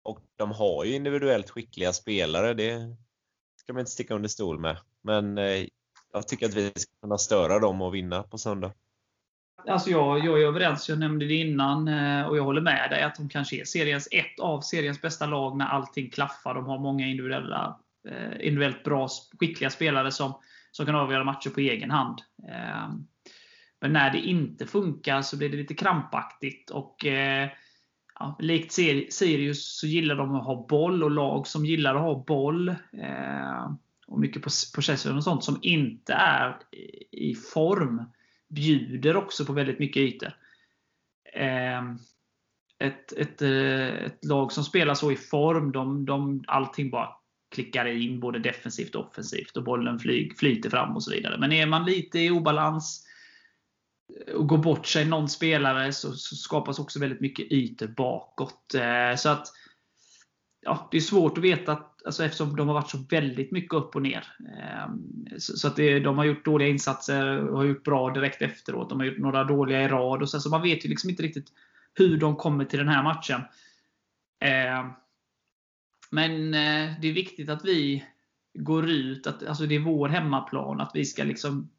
[0.02, 2.96] Och de har ju individuellt skickliga spelare, det
[3.56, 4.78] ska man inte sticka under stol med.
[5.02, 5.66] Men eh,
[6.12, 8.72] jag tycker att vi ska kunna störa dem och vinna på söndag.
[9.68, 13.02] Alltså jag, jag är överens, jag nämnde det innan eh, och jag håller med dig
[13.02, 16.54] att de kanske är seriens, ett av seriens bästa lag när allting klaffar.
[16.54, 19.08] De har många individuella, eh, individuellt bra,
[19.40, 20.34] skickliga spelare som,
[20.72, 22.18] som kan avgöra matcher på egen hand.
[22.48, 22.88] Eh,
[23.80, 26.70] men när det inte funkar så blir det lite krampaktigt.
[26.70, 27.04] och
[28.14, 32.24] ja, Likt Sirius så gillar de att ha boll och lag som gillar att ha
[32.26, 32.74] boll
[34.06, 34.42] och mycket
[34.74, 36.56] possession och sånt som inte är
[37.10, 38.04] i form
[38.54, 40.32] bjuder också på väldigt mycket ytor.
[41.34, 41.98] Ehm,
[42.78, 47.08] ett, ett, eh, ett lag som spelar så i form, de, de, allting bara
[47.54, 51.38] klickar in både defensivt och offensivt och bollen flyg, flyter fram och så vidare.
[51.38, 53.06] Men är man lite i obalans
[54.26, 58.74] eh, och går bort sig någon spelare så, så skapas också väldigt mycket ytor bakåt.
[58.74, 59.46] Eh, så att
[60.60, 63.96] ja, det är svårt att veta alltså eftersom de har varit så väldigt mycket upp
[63.96, 64.26] och ner.
[64.62, 68.88] Ehm, så att det, de har gjort dåliga insatser och har gjort bra direkt efteråt.
[68.88, 70.22] De har gjort några dåliga i rad.
[70.22, 71.48] Och så, så man vet ju liksom inte riktigt
[71.94, 73.40] hur de kommer till den här matchen.
[74.40, 74.86] Ehm,
[76.10, 78.04] men eh, det är viktigt att vi
[78.54, 81.70] går ut, att, alltså det är vår hemmaplan, att vi ska liksom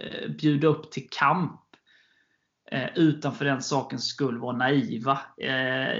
[0.00, 1.60] eh, bjuda upp till kamp.
[2.70, 5.18] Eh, utan för den sakens skull vara naiva.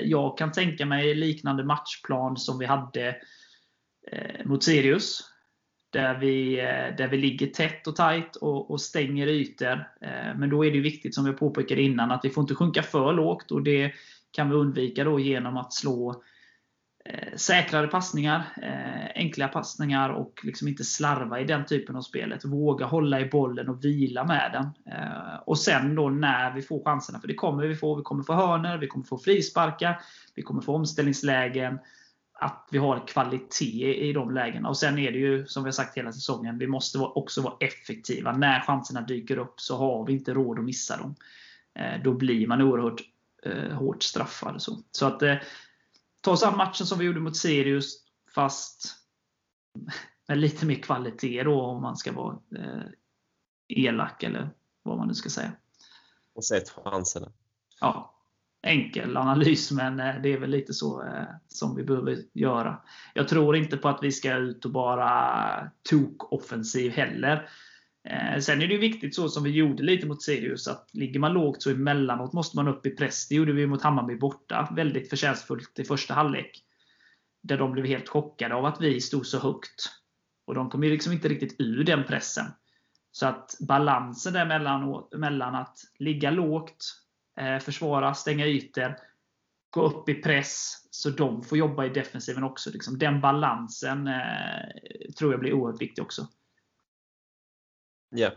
[0.04, 3.16] Jag kan tänka mig liknande matchplan som vi hade
[4.06, 5.20] Eh, mot Sirius.
[5.92, 9.72] Där vi, eh, där vi ligger tätt och tajt och, och stänger ytor.
[10.00, 12.82] Eh, men då är det viktigt, som jag påpekade innan, att vi får inte sjunka
[12.82, 13.50] för lågt.
[13.50, 13.92] och Det
[14.30, 16.22] kan vi undvika då genom att slå
[17.36, 18.42] säkrare passningar,
[19.14, 22.44] enkla passningar och liksom inte slarva i den typen av spelet.
[22.44, 24.94] Våga hålla i bollen och vila med den.
[25.46, 27.94] Och sen då när vi får chanserna, för det kommer vi få.
[27.94, 30.00] Vi kommer få hörner, vi kommer få frisparkar,
[30.34, 31.78] vi kommer få omställningslägen
[32.40, 34.68] att vi har kvalitet i de lägena.
[34.68, 37.54] Och Sen är det ju, som vi har sagt hela säsongen, vi måste också vara
[37.60, 38.36] effektiva.
[38.36, 41.14] När chanserna dyker upp så har vi inte råd att missa dem.
[41.74, 43.00] Eh, då blir man oerhört
[43.42, 44.62] eh, hårt straffad.
[44.62, 45.36] Så, så att eh,
[46.20, 48.96] ta oss an matchen som vi gjorde mot Sirius, fast
[50.28, 52.82] med lite mer kvalitet då, om man ska vara eh,
[53.68, 54.50] elak, eller
[54.82, 55.52] vad man nu ska säga.
[56.34, 57.32] Och sett chanserna.
[57.80, 58.19] Ja,
[58.62, 62.78] enkel analys, men eh, det är väl lite så eh, som vi behöver göra.
[63.14, 67.48] Jag tror inte på att vi ska ut och bara tok-offensiv heller.
[68.08, 71.32] Eh, sen är det viktigt, så som vi gjorde lite mot Sirius, att ligger man
[71.32, 73.28] lågt så emellanåt måste man upp i press.
[73.28, 74.68] Det gjorde vi mot Hammarby borta.
[74.76, 76.64] Väldigt förtjänstfullt i första halvlek.
[77.42, 79.90] Där de blev helt chockade av att vi stod så högt.
[80.46, 82.46] Och de kom ju liksom inte riktigt ur den pressen.
[83.12, 86.99] Så att balansen där mellan, mellan att ligga lågt,
[87.60, 88.96] försvara, stänga ytor,
[89.70, 92.70] gå upp i press, så de får jobba i defensiven också.
[92.70, 96.28] Liksom den balansen eh, tror jag blir oerhört viktig också.
[98.10, 98.30] Ja,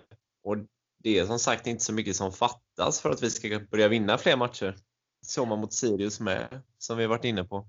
[0.44, 0.58] och
[1.04, 4.18] det är som sagt inte så mycket som fattas för att vi ska börja vinna
[4.18, 4.76] fler matcher.
[5.22, 7.68] Såg man mot Sirius med, som vi varit inne på.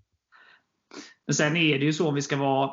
[1.26, 2.72] Men sen är det ju så, om vi ska vara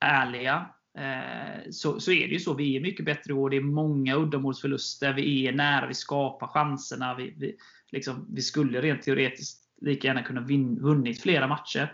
[0.00, 0.66] ärliga, eh,
[0.98, 2.54] Eh, så, så är det ju så.
[2.54, 5.12] Vi är mycket bättre och det är många uddamålsförluster.
[5.12, 7.14] Vi är nära, vi skapar chanserna.
[7.14, 7.56] Vi, vi,
[7.92, 11.92] liksom, vi skulle rent teoretiskt lika gärna kunna vin, vunnit flera matcher.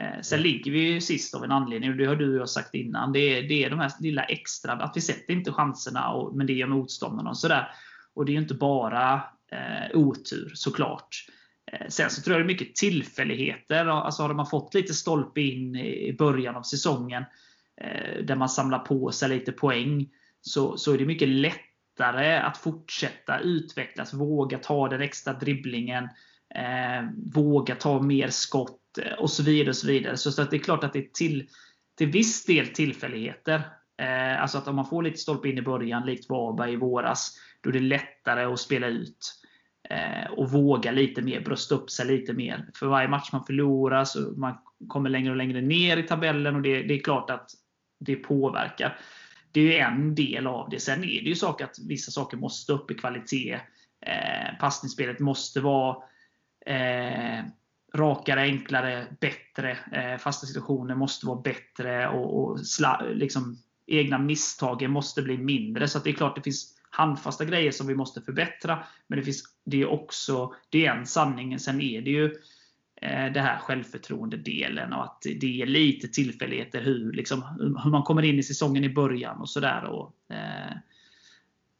[0.00, 2.48] Eh, sen ligger vi ju sist av en anledning, och det har du och jag
[2.48, 3.12] sagt innan.
[3.12, 6.46] Det är, det är de här lilla extra, att vi sätter inte chanserna, och, men
[6.46, 7.30] det gör motståndarna.
[7.30, 7.68] Och, sådär.
[8.14, 11.26] och det är ju inte bara eh, otur såklart.
[11.72, 13.86] Eh, sen så tror jag det är mycket tillfälligheter.
[13.86, 17.28] Alltså har man fått lite stolpe in i början av säsongen, eh,
[17.80, 20.08] Eh, där man samlar på sig lite poäng,
[20.40, 26.04] så, så är det mycket lättare att fortsätta utvecklas, våga ta den extra dribblingen,
[26.54, 29.68] eh, våga ta mer skott eh, och så vidare.
[29.68, 30.16] och Så vidare.
[30.16, 31.48] Så, att det är klart att det är till,
[31.98, 33.62] till viss del tillfälligheter.
[34.02, 37.38] Eh, alltså att om man får lite stolpe in i början, likt Varberg i våras,
[37.60, 39.34] då är det lättare att spela ut.
[39.90, 42.70] Eh, och våga lite mer, brösta upp sig lite mer.
[42.74, 44.54] För varje match man förlorar så man
[44.88, 47.50] kommer längre och längre ner i tabellen och det, det är klart att
[47.98, 48.98] det påverkar.
[49.52, 50.80] Det är en del av det.
[50.80, 53.60] Sen är det ju så att vissa saker måste upp i kvalitet.
[54.06, 55.96] Eh, passningsspelet måste vara
[56.66, 57.44] eh,
[57.94, 59.78] rakare, enklare, bättre.
[59.92, 65.88] Eh, fasta situationer måste vara bättre och, och sla, liksom, egna misstag måste bli mindre.
[65.88, 68.84] Så det är klart det finns handfasta grejer som vi måste förbättra.
[69.06, 71.58] Men det, finns, det är också det är en sanning.
[71.58, 72.30] Sen är det ju eh,
[73.02, 77.42] Eh, det här självförtroende-delen och att det är lite tillfälligheter hur, liksom,
[77.84, 80.06] hur man kommer in i säsongen i början och sådär.
[80.30, 80.76] Eh,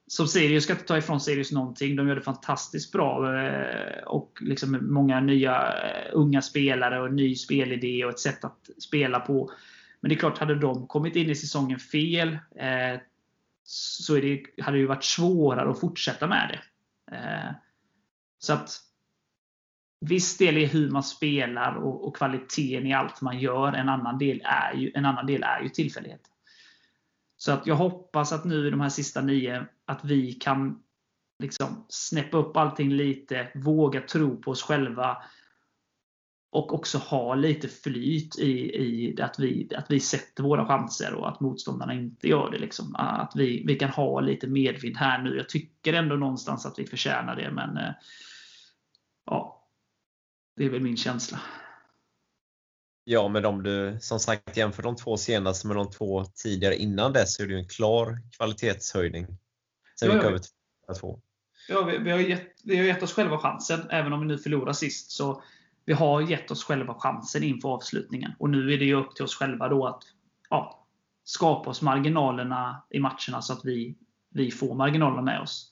[0.06, 1.96] som Sirius ska inte ta ifrån Sirius någonting.
[1.96, 3.38] De gör det fantastiskt bra.
[3.38, 8.44] Eh, och liksom många nya eh, unga spelare och en ny spelidé och ett sätt
[8.44, 9.50] att spela på.
[10.00, 13.00] Men det är klart, hade de kommit in i säsongen fel eh,
[13.64, 16.60] så det, hade det ju varit svårare att fortsätta med det.
[17.16, 17.52] Eh,
[18.38, 18.87] så att
[20.00, 23.72] Viss del är hur man spelar och, och, kvaliteten i allt man gör.
[23.72, 26.20] En annan del är ju, en annan del är ju tillfällighet.
[27.36, 30.82] Så att jag hoppas att nu i de här sista nio, att vi kan
[31.38, 35.22] liksom snäppa upp allting lite, våga tro på oss själva
[36.50, 41.28] och också ha lite flyt i, i att, vi, att vi sätter våra chanser och
[41.28, 42.58] att motståndarna inte gör det.
[42.58, 42.96] Liksom.
[42.96, 45.36] Att vi, vi kan ha lite medvind här nu.
[45.36, 47.92] Jag tycker ändå någonstans att vi förtjänar det, men eh,
[49.26, 49.57] ja,
[50.58, 51.40] det är väl min känsla.
[53.04, 57.12] Ja, men om du som sagt jämför de två senaste med de två tidigare innan
[57.12, 59.26] dess så är det ju en klar kvalitetshöjning.
[60.00, 60.40] Sen ja, vi över
[61.00, 61.20] två.
[61.68, 64.38] Ja, vi, vi, har gett, vi har gett oss själva chansen, även om vi nu
[64.38, 65.10] förlorar sist.
[65.10, 65.42] Så
[65.84, 68.32] vi har gett oss själva chansen inför avslutningen.
[68.38, 70.02] Och nu är det ju upp till oss själva då att
[70.50, 70.86] ja,
[71.24, 73.96] skapa oss marginalerna i matcherna så att vi,
[74.30, 75.70] vi får marginalerna med oss.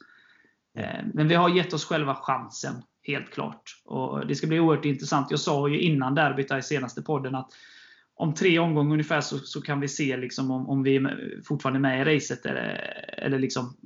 [0.78, 3.82] Eh, men vi har gett oss själva chansen Helt klart.
[3.84, 5.30] Och Det ska bli oerhört intressant.
[5.30, 7.50] Jag sa ju innan derbyt i senaste podden att
[8.14, 11.78] om tre omgångar ungefär så, så kan vi se liksom om, om vi är fortfarande
[11.78, 13.76] är med i racet eller, eller liksom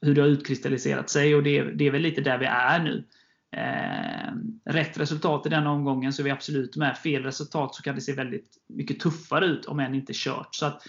[0.00, 1.34] hur det har utkristalliserat sig.
[1.34, 3.04] Och det, det är väl lite där vi är nu.
[3.52, 4.32] Eh,
[4.64, 6.98] rätt resultat i den omgången så är vi absolut med.
[6.98, 10.54] Fel resultat så kan det se väldigt mycket tuffare ut om än inte kört.
[10.54, 10.82] Så att,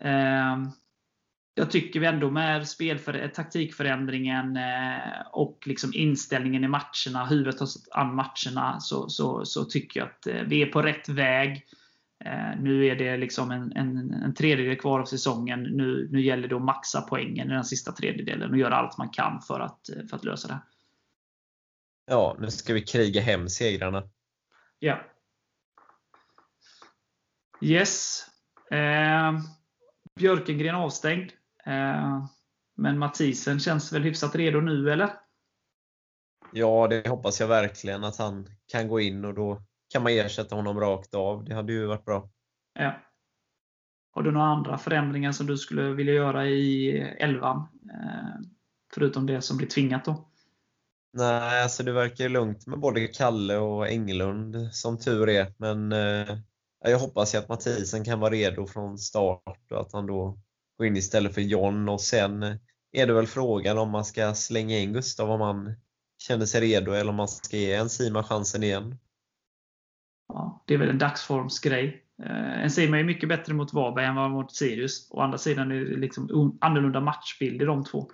[0.00, 0.62] eh,
[1.54, 7.52] jag tycker vi ändå med spelför, taktikförändringen eh, och liksom inställningen i matcherna, hur vi
[7.52, 11.08] tar oss an matcherna, så, så, så tycker jag att eh, vi är på rätt
[11.08, 11.66] väg.
[12.24, 15.62] Eh, nu är det liksom en, en, en tredjedel kvar av säsongen.
[15.62, 19.08] Nu, nu gäller det att maxa poängen i den sista tredjedelen och göra allt man
[19.08, 20.58] kan för att, för att lösa det.
[22.06, 24.08] Ja, nu ska vi kriga hem segrarna.
[24.78, 25.00] Ja.
[27.60, 28.26] Yes.
[28.70, 29.32] Eh,
[30.14, 31.32] Björkengren avstängd.
[31.66, 32.24] Eh,
[32.76, 35.10] men Mathisen känns väl hyfsat redo nu, eller?
[36.52, 40.56] Ja, det hoppas jag verkligen att han kan gå in och då kan man ersätta
[40.56, 41.44] honom rakt av.
[41.44, 42.28] Det hade ju varit bra.
[42.78, 43.00] Ja.
[44.10, 47.58] Har du några andra förändringar som du skulle vilja göra i elvan?
[47.92, 48.40] Eh,
[48.94, 50.28] förutom det som blir tvingat då?
[51.12, 55.54] Nej, alltså det verkar lugnt med både Kalle och Englund som tur är.
[55.56, 56.38] Men eh,
[56.80, 60.38] jag hoppas ju att Mathisen kan vara redo från start och att han då
[60.78, 61.88] går in istället för John.
[61.88, 62.42] Och sen
[62.92, 65.74] är det väl frågan om man ska slänga in Gustav om han
[66.18, 68.98] känner sig redo eller om man ska ge en Sima chansen igen.
[70.28, 72.04] Ja, det är väl en dagsformsgrej.
[72.22, 75.08] Eh, en Sima är mycket bättre mot Varberg än vad mot Sirius.
[75.10, 78.10] Å andra sidan är det liksom annorlunda matchbild i de två.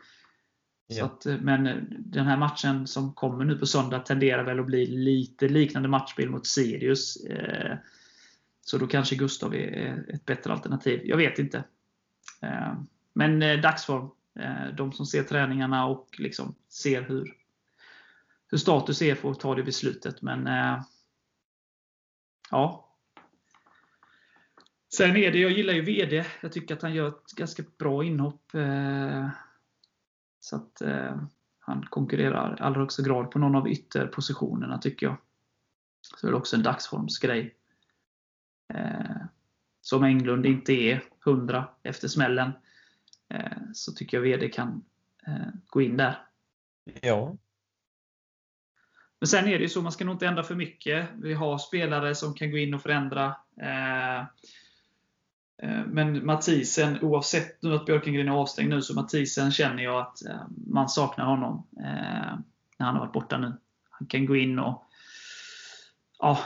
[0.87, 1.05] Ja.
[1.05, 4.67] Att, eh, men eh, den här matchen som kommer nu på söndag tenderar väl att
[4.67, 7.19] bli lite liknande matchbild mot Sirius.
[8.63, 11.01] Så då kanske Gustav är ett bättre alternativ.
[11.05, 11.65] Jag vet inte.
[12.41, 12.75] Eh,
[13.13, 14.11] men eh, dagsform.
[14.35, 17.37] Eh, de som ser träningarna och liksom ser hur,
[18.51, 20.23] hur status är får ta det beslutet.
[20.23, 20.49] Men
[22.51, 22.87] ja.
[24.95, 26.25] Sen är det, jag gillar ju VD.
[26.41, 28.53] Jag tycker att han gör ett ganska bra inhopp.
[30.41, 30.83] Så att
[31.61, 35.17] han konkurrerar i allra högsta grad på någon av ytterpositionerna tycker jag.
[36.01, 37.55] Så det är också en dagsformsgrej.
[39.91, 42.53] Som Englund inte är 100 efter smällen.
[43.75, 44.85] Så tycker jag VD kan
[45.67, 46.19] gå in där.
[47.01, 47.37] Ja,
[49.21, 51.09] men sen är det ju så, man ska nog inte ändra för mycket.
[51.17, 53.37] Vi har spelare som kan gå in och förändra.
[53.61, 54.19] Eh,
[55.63, 60.27] eh, men Mathisen, oavsett nu att Björkengren är avstängd nu, så Mathisen känner jag att
[60.27, 61.67] eh, man saknar honom
[62.77, 63.53] när han har varit borta nu.
[63.91, 64.85] Han kan gå in och
[66.19, 66.39] ja,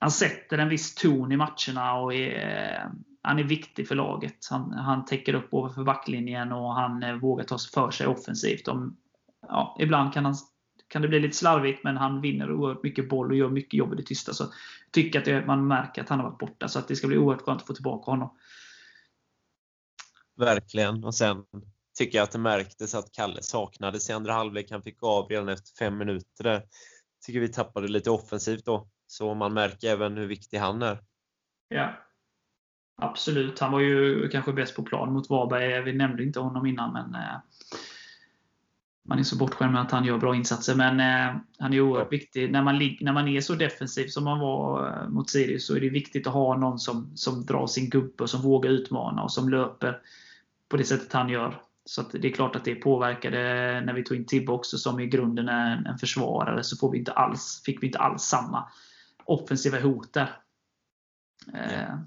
[0.00, 2.90] han sätter en viss ton i matcherna och är,
[3.22, 4.46] han är viktig för laget.
[4.50, 8.64] Han, han täcker upp ovanför backlinjen och han eh, vågar ta för sig offensivt.
[8.64, 8.96] De,
[9.48, 10.34] ja, ibland kan han
[10.88, 13.92] kan det bli lite slarvigt, men han vinner oerhört mycket boll och gör mycket jobb
[13.92, 14.34] i det tysta.
[14.34, 14.52] Så jag
[14.92, 17.18] tycker att det, man märker att han har varit borta, så att det ska bli
[17.18, 18.36] oerhört skönt att få tillbaka honom.
[20.36, 21.04] Verkligen.
[21.04, 21.44] Och sen
[21.98, 24.70] tycker jag att det märktes att Kalle saknades i andra halvlek.
[24.70, 26.44] Han fick gå av redan efter fem minuter.
[26.44, 26.62] Där.
[27.26, 28.88] tycker vi tappade lite offensivt då.
[29.10, 30.98] Så man märker även hur viktig han är.
[31.68, 31.96] Ja,
[33.02, 33.58] Absolut.
[33.58, 35.82] Han var ju kanske bäst på plan mot Varberg.
[35.82, 37.36] Vi nämnde inte honom innan, men eh,
[39.08, 40.74] man är så bortskämd med att han gör bra insatser.
[40.74, 42.52] Men eh, han är oerhört viktig.
[42.52, 45.80] När man, när man är så defensiv som man var eh, mot Sirius så är
[45.80, 49.32] det viktigt att ha någon som, som drar sin gubbe och som vågar utmana och
[49.32, 49.98] som löper
[50.68, 51.62] på det sättet han gör.
[51.84, 53.38] Så det är klart att det påverkade
[53.86, 56.64] när vi tog in Tibbe också som i grunden är en, en försvarare.
[56.64, 58.68] Så får vi inte alls, fick vi inte alls samma
[59.30, 60.42] offensiva hot där.
[61.54, 62.00] Eh,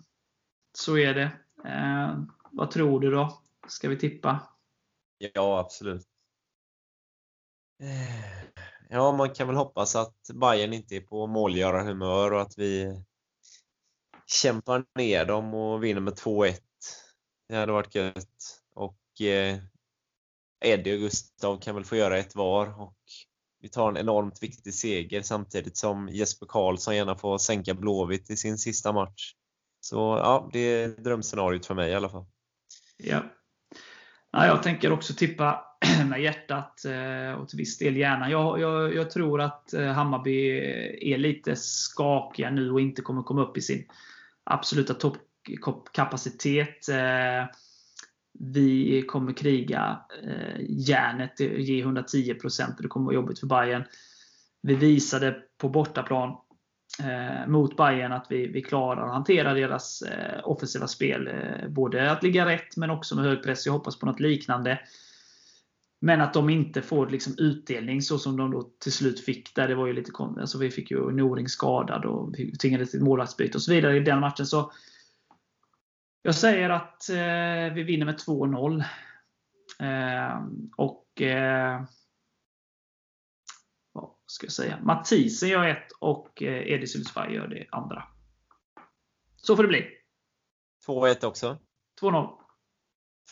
[0.74, 1.32] så är det.
[1.66, 3.42] Eh, vad tror du då?
[3.68, 4.40] Ska vi tippa?
[5.18, 6.08] Ja, absolut.
[7.80, 8.44] Eh,
[8.90, 13.04] ja, man kan väl hoppas att Bayern inte är på målgörarhumör och att vi
[14.26, 16.60] kämpar ner dem och vinner med 2-1.
[17.50, 18.64] Det hade varit gött.
[18.74, 19.60] Och eh,
[20.66, 22.98] Eddie och Gustav kan väl få göra ett var och
[23.64, 28.38] vi tar en enormt viktig seger samtidigt som Jesper Karlsson gärna får sänka Blåvitt i
[28.38, 29.34] sin sista match.
[29.82, 32.26] Så ja, det är drömscenariot för mig i alla fall.
[32.98, 33.24] Ja.
[34.32, 35.66] ja jag tänker också tippa
[36.10, 38.32] med hjärtat eh, och till viss del hjärnan.
[38.32, 40.50] Jag, jag, jag, tror att eh, Hammarby
[41.14, 43.86] är lite skakiga nu och inte kommer komma upp i sin
[44.44, 46.90] absoluta toppkapacitet.
[46.90, 47.46] Eh,
[48.40, 53.84] vi kommer kriga eh, järnet, ge 110 procent och det kommer vara jobbigt för Bayern.
[54.62, 56.30] Vi visade på bortaplan
[57.00, 61.30] eh, mot Bayern att vi, vi klarar att hantera deras eh, offensiva spel.
[61.70, 63.66] både att ligga rätt men också med hög press.
[63.66, 64.80] Jag hoppas på något liknande.
[66.02, 69.56] Men att de inte får liksom utdelning så som de då till slut fick.
[69.56, 73.58] Där det var ju lite alltså Vi fick ju Noring skadad och tvingades till målvaktsbyte
[73.58, 74.46] och så vidare i den matchen.
[74.46, 74.72] Så
[76.26, 78.84] jag säger att eh, vi vinner med 2-0.
[79.80, 80.48] Eh,
[80.78, 81.84] och eh,
[83.92, 84.80] vad ska jag säga?
[84.84, 88.04] Mathisen gör ett och eh, Edi Sylsberg gör det andra.
[89.36, 89.88] Så får det bli.
[90.88, 91.60] 2-1 också?
[92.02, 92.38] 2-0.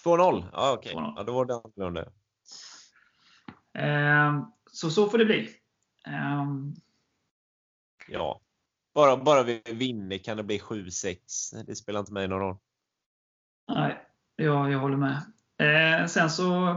[0.04, 0.46] 2-0?
[0.54, 0.96] Ja, okej.
[0.96, 1.14] Okay.
[1.16, 2.12] Ja, då var det annorlunda.
[3.74, 5.50] Ehm, så så får det bli.
[6.06, 6.74] Ehm.
[8.08, 8.42] Ja.
[8.94, 11.64] Bara, bara vi vinner kan det bli 7-6.
[11.66, 12.58] Det spelar inte mig någon roll.
[13.68, 13.98] Nej,
[14.36, 15.22] jag, jag håller med.
[15.58, 16.76] Eh, sen så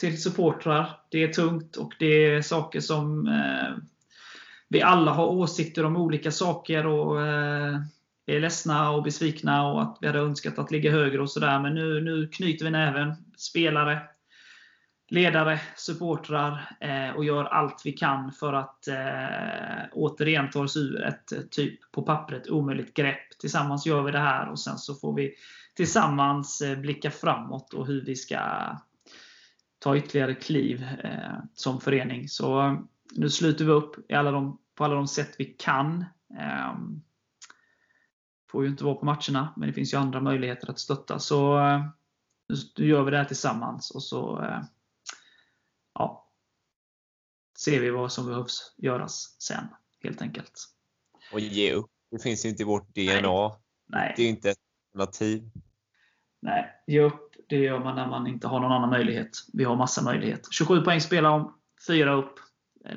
[0.00, 1.00] till supportrar.
[1.10, 3.76] Det är tungt och det är saker som eh,
[4.68, 6.86] vi alla har åsikter om olika saker.
[6.86, 7.80] och eh,
[8.26, 11.60] är ledsna och besvikna och att vi hade önskat att ligga högre och sådär.
[11.60, 13.14] Men nu, nu knyter vi näven.
[13.36, 14.00] Spelare,
[15.08, 21.02] ledare, supportrar eh, och gör allt vi kan för att eh, återigen ta oss ur
[21.04, 23.38] ett typ på pappret omöjligt grepp.
[23.40, 25.34] Tillsammans gör vi det här och sen så får vi
[25.76, 28.40] tillsammans eh, blicka framåt och hur vi ska
[29.78, 32.28] ta ytterligare kliv eh, som förening.
[32.28, 32.76] Så
[33.12, 36.04] nu sluter vi upp i alla de, på alla de sätt vi kan.
[36.38, 36.74] Eh,
[38.50, 41.18] får ju inte vara på matcherna, men det finns ju andra möjligheter att stötta.
[41.18, 41.60] Så
[42.78, 44.44] nu gör vi det här tillsammans och så
[45.94, 46.30] ja,
[47.58, 49.64] ser vi vad som behövs göras sen,
[50.02, 50.52] helt enkelt.
[51.32, 53.56] Och ge upp, det finns inte i vårt DNA.
[53.86, 54.14] Nej.
[54.16, 54.58] Det är inte ett
[54.94, 55.50] alternativ.
[56.42, 59.30] Nej, ge upp, det gör man när man inte har någon annan möjlighet.
[59.52, 60.48] Vi har massa möjlighet.
[60.50, 61.54] 27 poäng spelar om,
[61.86, 62.34] 4 upp.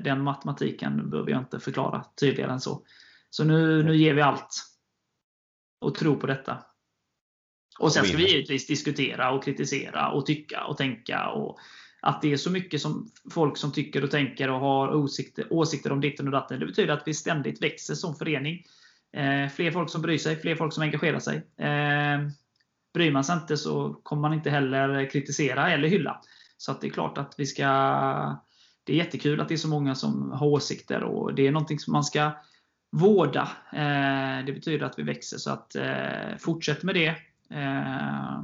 [0.04, 2.84] Den matematiken behöver jag inte förklara tydligare än så.
[3.30, 4.66] Så nu, nu ger vi allt.
[5.82, 6.58] Och tror på detta.
[7.80, 11.30] Och sen ska vi givetvis diskutera och kritisera och tycka och tänka.
[11.30, 11.60] Och
[12.02, 15.92] att det är så mycket som folk som tycker och tänker och har åsikter, åsikter
[15.92, 16.60] om ditten och datten.
[16.60, 18.64] Det betyder att vi ständigt växer som förening.
[19.14, 21.38] Eh, fler folk som bryr sig, fler folk som engagerar sig.
[21.58, 22.20] Eh,
[23.00, 26.22] bryr man sig inte så kommer man inte heller kritisera eller hylla.
[26.58, 27.66] Så det är klart att vi ska...
[28.84, 31.80] Det är jättekul att det är så många som har åsikter och det är någonting
[31.80, 32.32] som man ska
[32.92, 33.50] vårda.
[33.74, 35.38] Eh, det betyder att vi växer.
[35.38, 37.08] Så att eh, fortsätt med det.
[37.50, 38.44] Eh,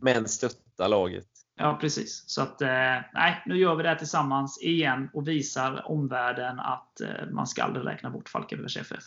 [0.00, 1.26] Men stötta laget.
[1.56, 2.24] Ja, precis.
[2.26, 2.60] Så att,
[3.14, 7.00] nej, nu gör vi det här tillsammans igen och visar omvärlden att
[7.32, 9.04] man ska aldrig räkna bort Falkenbergs FF.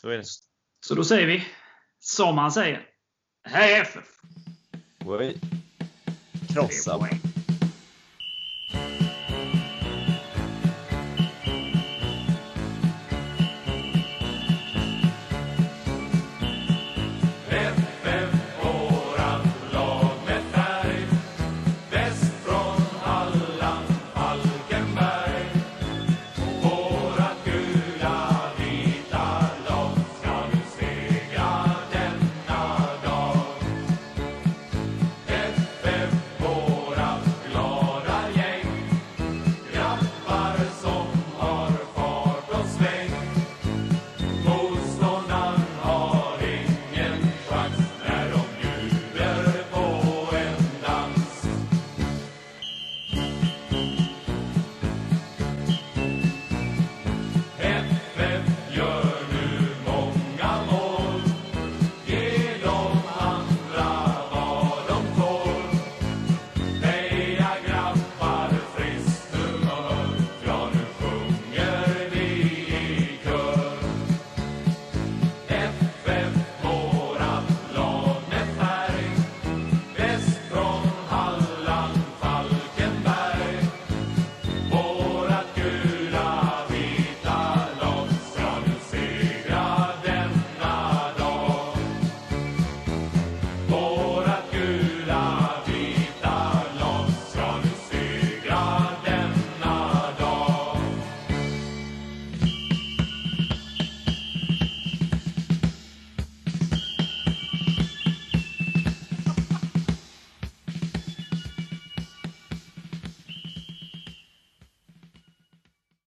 [0.00, 0.24] Så är det.
[0.80, 1.44] Så då säger vi,
[1.98, 2.97] som man säger,
[3.50, 4.04] Hey, Effif.
[5.06, 5.38] Wait.
[6.48, 7.18] Kill hey.